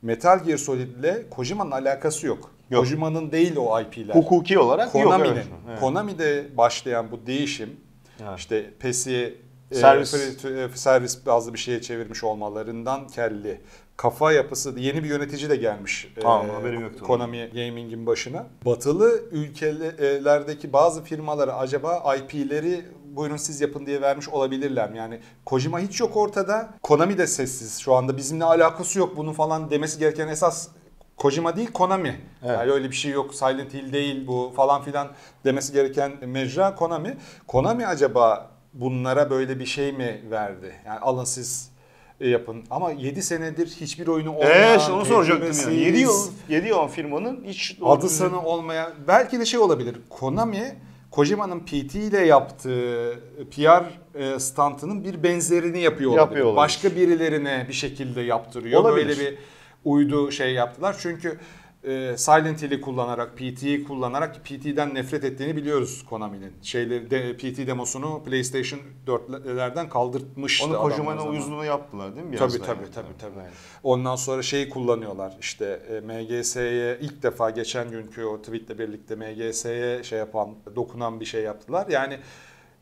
Metal 0.03 0.45
Gear 0.45 0.59
Solid 0.59 0.97
ile 0.97 1.31
Kojima'nın 1.31 1.71
alakası 1.71 2.27
yok. 2.27 2.51
Yok. 2.71 2.81
Kojima'nın 2.81 3.33
değil 3.33 3.57
o 3.57 3.81
IP'ler. 3.81 4.15
Hukuki 4.15 4.59
olarak 4.59 4.95
yok. 4.95 5.05
Konami'nin. 5.05 5.35
evet. 5.35 5.47
Evet. 5.69 5.81
Konami'de 5.81 6.57
başlayan 6.57 7.11
bu 7.11 7.27
değişim 7.27 7.81
Evet. 8.23 8.39
işte 8.39 8.71
PES'i 8.79 9.39
e, 9.71 9.75
Servis. 9.75 10.45
e, 10.45 10.69
servis 10.75 11.27
bazı 11.27 11.55
bir 11.55 11.59
şeye 11.59 11.83
çevirmiş 11.83 12.25
olmalarından 12.25 13.09
kelli. 13.09 13.61
Kafa 13.99 14.33
yapısı 14.33 14.75
yeni 14.79 15.05
bir 15.05 15.09
yönetici 15.09 15.51
de 15.51 15.57
gelmiş. 15.57 16.13
e, 16.17 16.21
Tamam, 16.21 16.51
haberim 16.51 16.81
yoktu. 16.81 17.05
Konami 17.05 17.51
Gaming'in 17.55 18.07
başına. 18.07 18.47
Batılı 18.67 19.21
ülkelerdeki 19.31 20.73
bazı 20.73 21.05
firmalara 21.05 21.57
acaba 21.57 22.17
IP'leri 22.17 22.85
buyurun 23.05 23.37
siz 23.37 23.61
yapın 23.61 23.87
diye 23.87 24.01
vermiş 24.01 24.29
olabilirler? 24.29 24.91
Yani 24.91 25.21
Kojima 25.47 25.79
hiç 25.81 26.01
yok 26.01 26.17
ortada. 26.17 26.69
Konami 26.83 27.19
de 27.19 27.27
sessiz. 27.27 27.79
Şu 27.79 27.95
anda 27.95 28.17
bizimle 28.17 28.45
alakası 28.45 28.99
yok 28.99 29.17
bunun 29.17 29.33
falan 29.33 29.71
demesi 29.71 29.99
gereken 29.99 30.29
esas 30.29 30.69
Kojima 31.17 31.57
değil 31.57 31.73
Konami. 31.73 32.21
Evet. 32.43 32.59
Yani 32.59 32.73
öyle 32.73 32.91
bir 32.91 32.97
şey 32.97 33.13
yok. 33.13 33.35
Silent 33.35 33.75
Hill 33.75 33.93
değil 33.93 34.27
bu 34.27 34.53
falan 34.57 34.83
filan 34.83 35.09
demesi 35.45 35.73
gereken 35.73 36.13
mecra 36.29 36.75
Konami. 36.75 37.17
Konami 37.47 37.87
acaba 37.87 38.51
bunlara 38.75 39.31
böyle 39.31 39.59
bir 39.59 39.67
şey 39.67 39.93
mi 39.93 40.23
verdi? 40.31 40.75
Yani 40.87 40.99
alın 40.99 41.25
siz 41.25 41.71
e, 41.71 41.78
yapın. 42.21 42.65
Ama 42.71 42.91
7 42.91 43.23
senedir 43.23 43.67
hiçbir 43.67 44.07
oyunu 44.07 44.31
olmayan, 44.31 44.53
Evet 44.53 44.81
işte 44.81 44.93
onu 44.93 45.05
soracaktım 45.05 45.53
tecrübesiz, 45.53 45.81
7 45.81 45.99
yıl 45.99 46.31
7 46.49 46.69
yıl 46.69 46.89
firmanın 46.89 47.45
hiç 47.45 47.79
adı 47.85 48.09
sanı 48.09 48.45
olmayan 48.45 48.93
belki 49.09 49.41
de 49.41 49.47
şey 49.47 49.61
olabilir. 49.61 49.97
Konami 50.11 50.77
Kojima'nın 51.11 51.61
PT 51.61 51.95
ile 51.95 52.27
yaptığı 52.27 53.21
PR 53.51 53.85
e, 54.19 54.39
stantının 54.39 55.05
bir 55.05 55.23
benzerini 55.23 55.81
yapıyor 55.81 56.11
olabilir. 56.11 56.27
Yapıyor 56.27 56.47
olabilir. 56.47 56.57
Başka 56.57 56.97
birilerine 56.97 57.67
bir 57.69 57.75
şekilde 57.75 58.21
yaptırıyor. 58.21 58.81
Olabilir. 58.81 59.09
Böyle 59.09 59.21
bir 59.21 59.39
uydu 59.85 60.33
şey 60.33 60.53
yaptılar. 60.55 60.97
Çünkü 61.01 61.39
e, 61.89 62.17
Silent 62.17 62.63
Hill'i 62.63 62.81
kullanarak, 62.81 63.37
PT'yi 63.37 63.85
kullanarak 63.85 64.45
PT'den 64.45 64.95
nefret 64.95 65.25
ettiğini 65.25 65.57
biliyoruz 65.57 66.05
Konami'nin. 66.11 66.53
Şeyleri 66.63 67.11
de, 67.11 67.37
PT 67.37 67.67
demosunu 67.67 68.23
PlayStation 68.25 68.81
4'lerden 69.07 69.89
kaldırtmıştı 69.89 70.67
Onu 70.67 70.79
Kojima'nın 70.79 71.27
uyuzluğunu 71.27 71.65
yaptılar 71.65 72.17
değil 72.17 72.27
mi? 72.27 72.33
biraz 72.33 72.53
Tabii 72.53 72.67
tabii 72.67 72.83
yani? 72.83 72.95
tabii 72.95 73.19
tabii. 73.19 73.39
Aynen. 73.39 73.53
Ondan 73.83 74.17
sonra 74.17 74.43
şeyi 74.43 74.69
kullanıyorlar 74.69 75.37
işte 75.41 75.81
e, 75.89 76.01
MGS'ye 76.01 76.99
ilk 77.01 77.23
defa 77.23 77.51
geçen 77.51 77.91
günkü 77.91 78.25
o 78.25 78.43
tweetle 78.43 78.79
birlikte 78.79 79.15
MGS'ye 79.17 80.03
şey 80.05 80.19
yapan, 80.19 80.55
dokunan 80.77 81.21
bir 81.21 81.25
şey 81.25 81.43
yaptılar. 81.43 81.87
Yani 81.91 82.19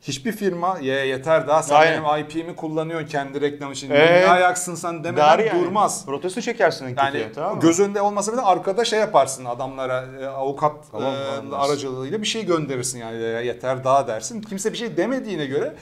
hiçbir 0.01 0.33
firma 0.33 0.79
ye 0.79 1.07
yeter 1.07 1.49
daha 1.49 1.63
sen 1.63 1.75
Aynen. 1.75 2.05
benim 2.05 2.25
IP'mi 2.25 2.57
kullanıyorsun 2.57 3.09
kendi 3.09 3.41
reklam 3.41 3.73
için. 3.73 3.91
Evet. 3.91 4.25
Ne 4.25 4.31
ayaksın 4.31 4.75
sen 4.75 5.05
demeden 5.05 5.39
yani. 5.39 5.65
durmaz. 5.65 6.07
Protesto 6.07 6.41
çekersin 6.41 6.97
Yani 6.97 7.27
tamam 7.35 7.55
mı? 7.55 7.61
göz 7.61 7.81
önünde 7.81 8.01
olmasa 8.01 8.33
bile 8.33 8.41
arkada 8.41 8.85
şey 8.85 8.99
yaparsın 9.01 9.45
adamlara 9.45 10.05
e, 10.21 10.27
avukat 10.27 10.73
Tamam, 10.93 11.15
e, 11.53 11.57
aracılığıyla 11.57 12.23
bir 12.23 12.27
şey 12.27 12.47
gönderirsin 12.47 12.99
yani 12.99 13.23
ya 13.23 13.41
yeter 13.41 13.85
daha 13.85 14.07
dersin. 14.07 14.41
Kimse 14.41 14.73
bir 14.73 14.79
şey 14.79 14.97
demediğine 14.97 15.47
göre 15.47 15.75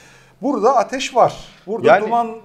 burada 0.43 0.77
ateş 0.77 1.15
var. 1.15 1.35
Burada 1.67 1.89
Yani- 1.89 2.05
duman 2.07 2.37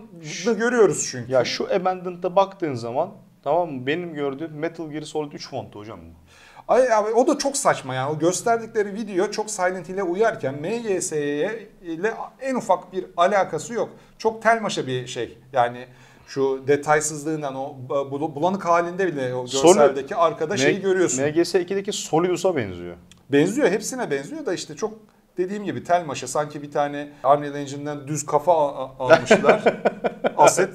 da 0.46 0.54
görüyoruz 0.54 1.08
çünkü. 1.12 1.32
Ya 1.32 1.46
şu 1.46 1.68
Abandoned'a 1.76 2.36
baktığın 2.36 2.74
zaman 2.74 3.10
tamam 3.44 3.72
mı? 3.72 3.88
Benim 3.88 4.14
gördüğüm 4.14 4.52
Metal 4.54 4.90
Gear 4.92 5.02
Solid 5.02 5.32
3 5.32 5.50
fontu 5.50 5.80
hocam 5.80 6.00
bu. 6.00 6.29
Ay 6.70 6.94
abi 6.94 7.10
o 7.14 7.28
da 7.28 7.38
çok 7.38 7.58
saçma 7.58 7.96
yani. 7.96 8.12
O 8.12 8.20
gösterdikleri 8.20 8.94
video 8.94 9.32
çok 9.32 9.50
Silent 9.50 9.90
Hill'e 9.90 10.04
uyarken 10.04 10.56
MGS'ye 10.56 11.68
ile 11.82 12.14
en 12.42 12.56
ufak 12.56 12.94
bir 12.94 13.06
alakası 13.18 13.74
yok. 13.74 13.90
Çok 14.18 14.42
telmaşa 14.44 14.88
bir 14.88 15.08
şey. 15.08 15.38
Yani 15.54 15.86
şu 16.28 16.64
detaysızlığından 16.68 17.56
o 17.56 17.76
bu- 17.90 18.36
bulanık 18.36 18.66
halinde 18.66 19.08
bile 19.08 19.34
o 19.36 19.48
Solid- 19.48 19.64
görseldeki 19.64 20.16
arkada 20.16 20.58
şeyi 20.58 20.82
görüyorsun. 20.82 21.24
MGS 21.24 21.56
2'deki 21.56 21.92
Solidus'a 21.94 22.56
benziyor. 22.56 22.96
Benziyor 23.30 23.70
hepsine 23.70 24.12
benziyor 24.12 24.46
da 24.46 24.54
işte 24.54 24.76
çok 24.76 24.94
dediğim 25.38 25.64
gibi 25.66 25.84
tel 25.84 26.06
maşa 26.06 26.28
sanki 26.28 26.62
bir 26.62 26.72
tane 26.72 27.10
Unreal 27.24 27.56
Engine'den 27.56 28.08
düz 28.08 28.26
kafa 28.26 28.54
almışlar. 29.00 29.64
Aset 30.38 30.70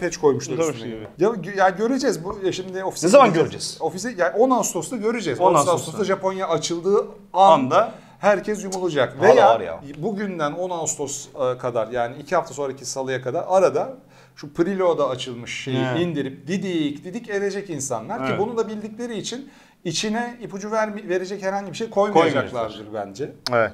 patch 0.00 0.16
koymuşlar 0.16 0.56
Tabii 0.56 0.68
üstüne. 0.70 0.94
Ya, 1.18 1.32
ya 1.56 1.68
göreceğiz 1.68 2.24
bu 2.24 2.40
ya 2.44 2.52
şimdi 2.52 2.84
ofise 2.84 3.06
Ne 3.06 3.10
zaman 3.10 3.32
göreceğiz? 3.32 3.76
Ofise 3.80 4.14
yani 4.18 4.36
10 4.36 4.50
Ağustos'ta 4.50 4.96
göreceğiz. 4.96 5.40
10 5.40 5.44
10 5.44 5.54
Ağustos'ta. 5.54 5.72
Ağustos'ta 5.72 6.04
Japonya 6.04 6.48
açıldığı 6.48 6.98
anda 7.32 7.52
Anda 7.52 7.92
herkes 8.18 8.64
yumulacak. 8.64 9.20
Valla 9.20 9.28
Veya 9.34 9.58
ya. 9.62 9.80
bugünden 9.98 10.52
10 10.52 10.70
Ağustos 10.70 11.28
e, 11.34 11.58
kadar 11.58 11.88
yani 11.88 12.16
2 12.16 12.34
hafta 12.36 12.54
sonraki 12.54 12.84
salıya 12.84 13.22
kadar 13.22 13.44
arada 13.48 13.96
şu 14.36 14.52
Preload'a 14.54 15.08
açılmış 15.08 15.62
şeyi 15.64 15.84
He. 15.84 16.02
indirip 16.02 16.46
didik 16.46 17.04
didik 17.04 17.28
edecek 17.30 17.70
insanlar 17.70 18.18
ki 18.18 18.24
Evet. 18.28 18.40
bunu 18.40 18.56
da 18.56 18.68
bildikleri 18.68 19.18
için 19.18 19.50
içine 19.84 20.38
ipucu 20.42 20.70
ver, 20.72 21.08
verecek 21.08 21.42
herhangi 21.42 21.70
bir 21.72 21.76
şey 21.76 21.90
Koymayacaklar. 21.90 22.50
koymayacaklardır 22.50 22.94
bence. 22.94 23.32
evet. 23.52 23.72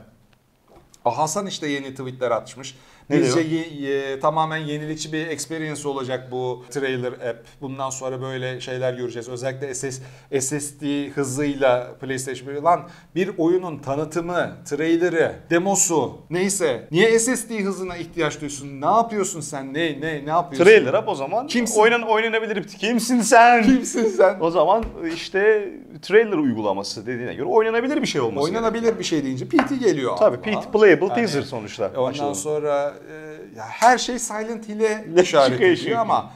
Hasan 1.04 1.46
işte 1.46 1.66
yeni 1.68 1.90
tweetler 1.90 2.30
atmış. 2.30 2.76
Ne 3.10 3.18
Bizce 3.20 3.40
ye- 3.40 4.20
tamamen 4.20 4.56
yenilikçi 4.56 5.12
bir 5.12 5.26
experience 5.26 5.88
olacak 5.88 6.28
bu 6.30 6.64
trailer 6.70 7.12
app. 7.12 7.38
Bundan 7.60 7.90
sonra 7.90 8.20
böyle 8.22 8.60
şeyler 8.60 8.94
göreceğiz. 8.94 9.28
Özellikle 9.28 9.74
SS, 9.74 10.00
SSD 10.40 11.10
hızıyla 11.14 11.94
PlayStation 12.00 12.54
1 12.56 12.62
lan 12.62 12.88
bir 13.14 13.30
oyunun 13.38 13.78
tanıtımı, 13.78 14.50
trailerı, 14.64 15.34
demosu 15.50 16.18
neyse 16.30 16.88
niye 16.90 17.18
SSD 17.18 17.50
hızına 17.64 17.96
ihtiyaç 17.96 18.34
duyuyorsun? 18.40 18.80
Ne 18.80 18.86
yapıyorsun 18.86 19.40
sen? 19.40 19.74
Ne 19.74 20.00
ne 20.00 20.24
ne 20.26 20.30
yapıyorsun? 20.30 20.64
Trailer 20.64 20.94
up 20.94 21.08
o 21.08 21.14
zaman. 21.14 21.47
Kimsin? 21.47 21.80
Oynan, 21.80 22.02
oynanabilir 22.02 22.68
Kimsin 22.68 23.21
sen? 23.21 23.62
Kimsin 23.62 24.08
sen? 24.08 24.36
O 24.40 24.50
zaman 24.50 24.84
işte 25.14 25.68
trailer 26.02 26.36
uygulaması 26.38 27.06
dediğine 27.06 27.34
göre 27.34 27.47
oynanabilir 27.47 28.02
bir 28.02 28.06
şey 28.06 28.21
olması 28.21 28.44
Oynanabilir 28.44 28.99
bir 28.99 29.04
şey 29.04 29.25
deyince 29.25 29.49
PT 29.49 29.75
geliyor. 29.80 30.16
Tabii. 30.16 30.36
PT 30.36 30.73
playable 30.73 31.06
Yani- 31.06 31.14
teaser 31.14 31.42
sonuçta. 31.42 31.90
Ondan 31.97 32.10
Açılımı. 32.10 32.34
sonra 32.34 32.94
e, 33.11 33.37
ya 33.56 33.65
her 33.65 33.99
şey 33.99 34.19
Silent 34.19 34.69
Hill'e 34.69 35.04
işaret 35.23 35.61
ediyor 35.61 35.99
ama 35.99 36.32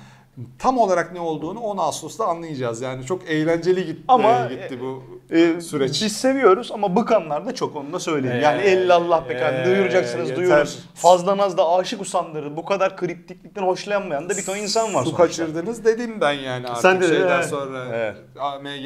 tam 0.58 0.78
olarak 0.78 1.12
ne 1.12 1.20
olduğunu 1.20 1.60
10 1.60 1.78
Ağustos'ta 1.78 2.26
anlayacağız. 2.26 2.80
Yani 2.80 3.06
çok 3.06 3.30
eğlenceli 3.30 3.86
gitti, 3.86 4.04
Ama, 4.08 4.46
gitti 4.46 4.80
bu 4.80 5.02
Ee, 5.32 5.60
süreç. 5.60 6.02
Biz 6.02 6.16
seviyoruz 6.16 6.72
ama 6.72 6.96
bıkanlar 6.96 7.46
da 7.46 7.54
çok 7.54 7.76
onu 7.76 7.92
da 7.92 7.98
söyleyeyim. 8.00 8.36
Ee, 8.36 8.44
yani 8.44 8.62
elle 8.62 8.92
Allah 8.92 9.28
be 9.28 9.34
ee, 9.34 9.66
duyuracaksınız 9.66 10.30
yeter. 10.30 10.44
duyurun. 10.44 10.68
Fazla 10.94 11.36
naz 11.36 11.56
da 11.56 11.74
aşık 11.74 12.00
usandırır. 12.00 12.56
Bu 12.56 12.64
kadar 12.64 12.96
kriptiklikten 12.96 13.62
hoşlanmayan 13.62 14.28
da 14.28 14.36
bir 14.36 14.44
ton 14.44 14.56
insan 14.56 14.94
var 14.94 15.04
Su 15.04 15.16
kaçırdınız 15.16 15.84
dedim 15.84 16.20
ben 16.20 16.32
yani 16.32 16.68
artık 16.68 16.82
Sen 16.82 17.00
de- 17.00 17.08
şeyden 17.08 17.36
evet. 17.36 17.46
sonra. 17.46 17.84
Evet. 17.94 18.16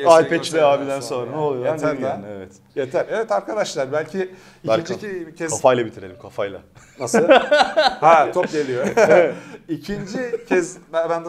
Alpeçli 0.06 0.62
abiden 0.62 1.00
sonra, 1.00 1.30
ne 1.30 1.36
oluyor 1.36 1.72
Yeter 1.72 2.02
be. 2.02 2.06
yani, 2.06 2.24
evet. 2.36 2.52
Yeter. 2.74 3.06
Evet 3.10 3.32
arkadaşlar 3.32 3.92
belki 3.92 4.30
Berkan, 4.68 4.80
ikinci 4.96 5.34
kez 5.38 5.50
Kafayla 5.50 5.86
bitirelim 5.86 6.18
kafayla. 6.22 6.60
Nasıl? 7.00 7.28
ha 8.00 8.32
top 8.34 8.52
geliyor. 8.52 8.86
İkinci 9.68 10.44
kez 10.48 10.78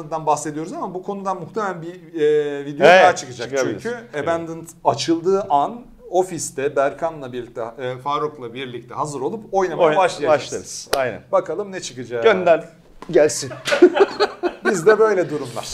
Abandoned'dan 0.08 0.26
bahsediyoruz 0.26 0.74
ama 0.74 0.94
bu 0.94 1.04
konudan 1.04 1.40
muhtemelen 1.40 1.82
bir 1.82 2.22
e, 2.22 2.66
video 2.66 2.88
Evet, 2.88 3.04
daha 3.04 3.16
çıkacak. 3.16 3.50
Çünkü 3.58 3.98
Evet. 4.14 4.28
Abandoned 4.28 4.68
açıldığı 4.84 5.42
an 5.50 5.82
ofiste 6.10 6.76
Berkan'la 6.76 7.34
birlikte, 7.34 7.62
e, 7.80 7.98
Faruk'la 7.98 8.54
birlikte 8.54 8.94
hazır 8.94 9.22
olup 9.22 9.54
oynamaya 9.54 9.88
Oyna- 9.90 9.98
başlayacağız. 9.98 10.42
Başlarız. 10.42 10.90
Aynen. 10.96 11.22
Bakalım 11.32 11.72
ne 11.72 11.80
çıkacak. 11.80 12.24
Gönder 12.24 12.70
gelsin. 13.12 13.52
Bizde 14.66 15.00
böyle 15.00 15.30
durumlar. 15.30 15.68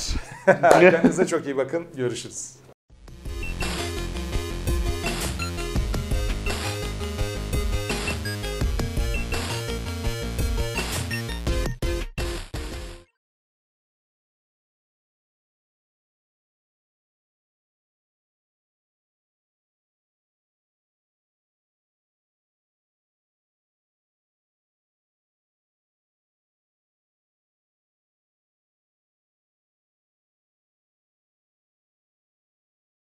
Kendinize 0.80 1.28
çok 1.28 1.46
iyi 1.46 1.58
bakın. 1.58 1.86
Görüşürüz. 1.96 2.63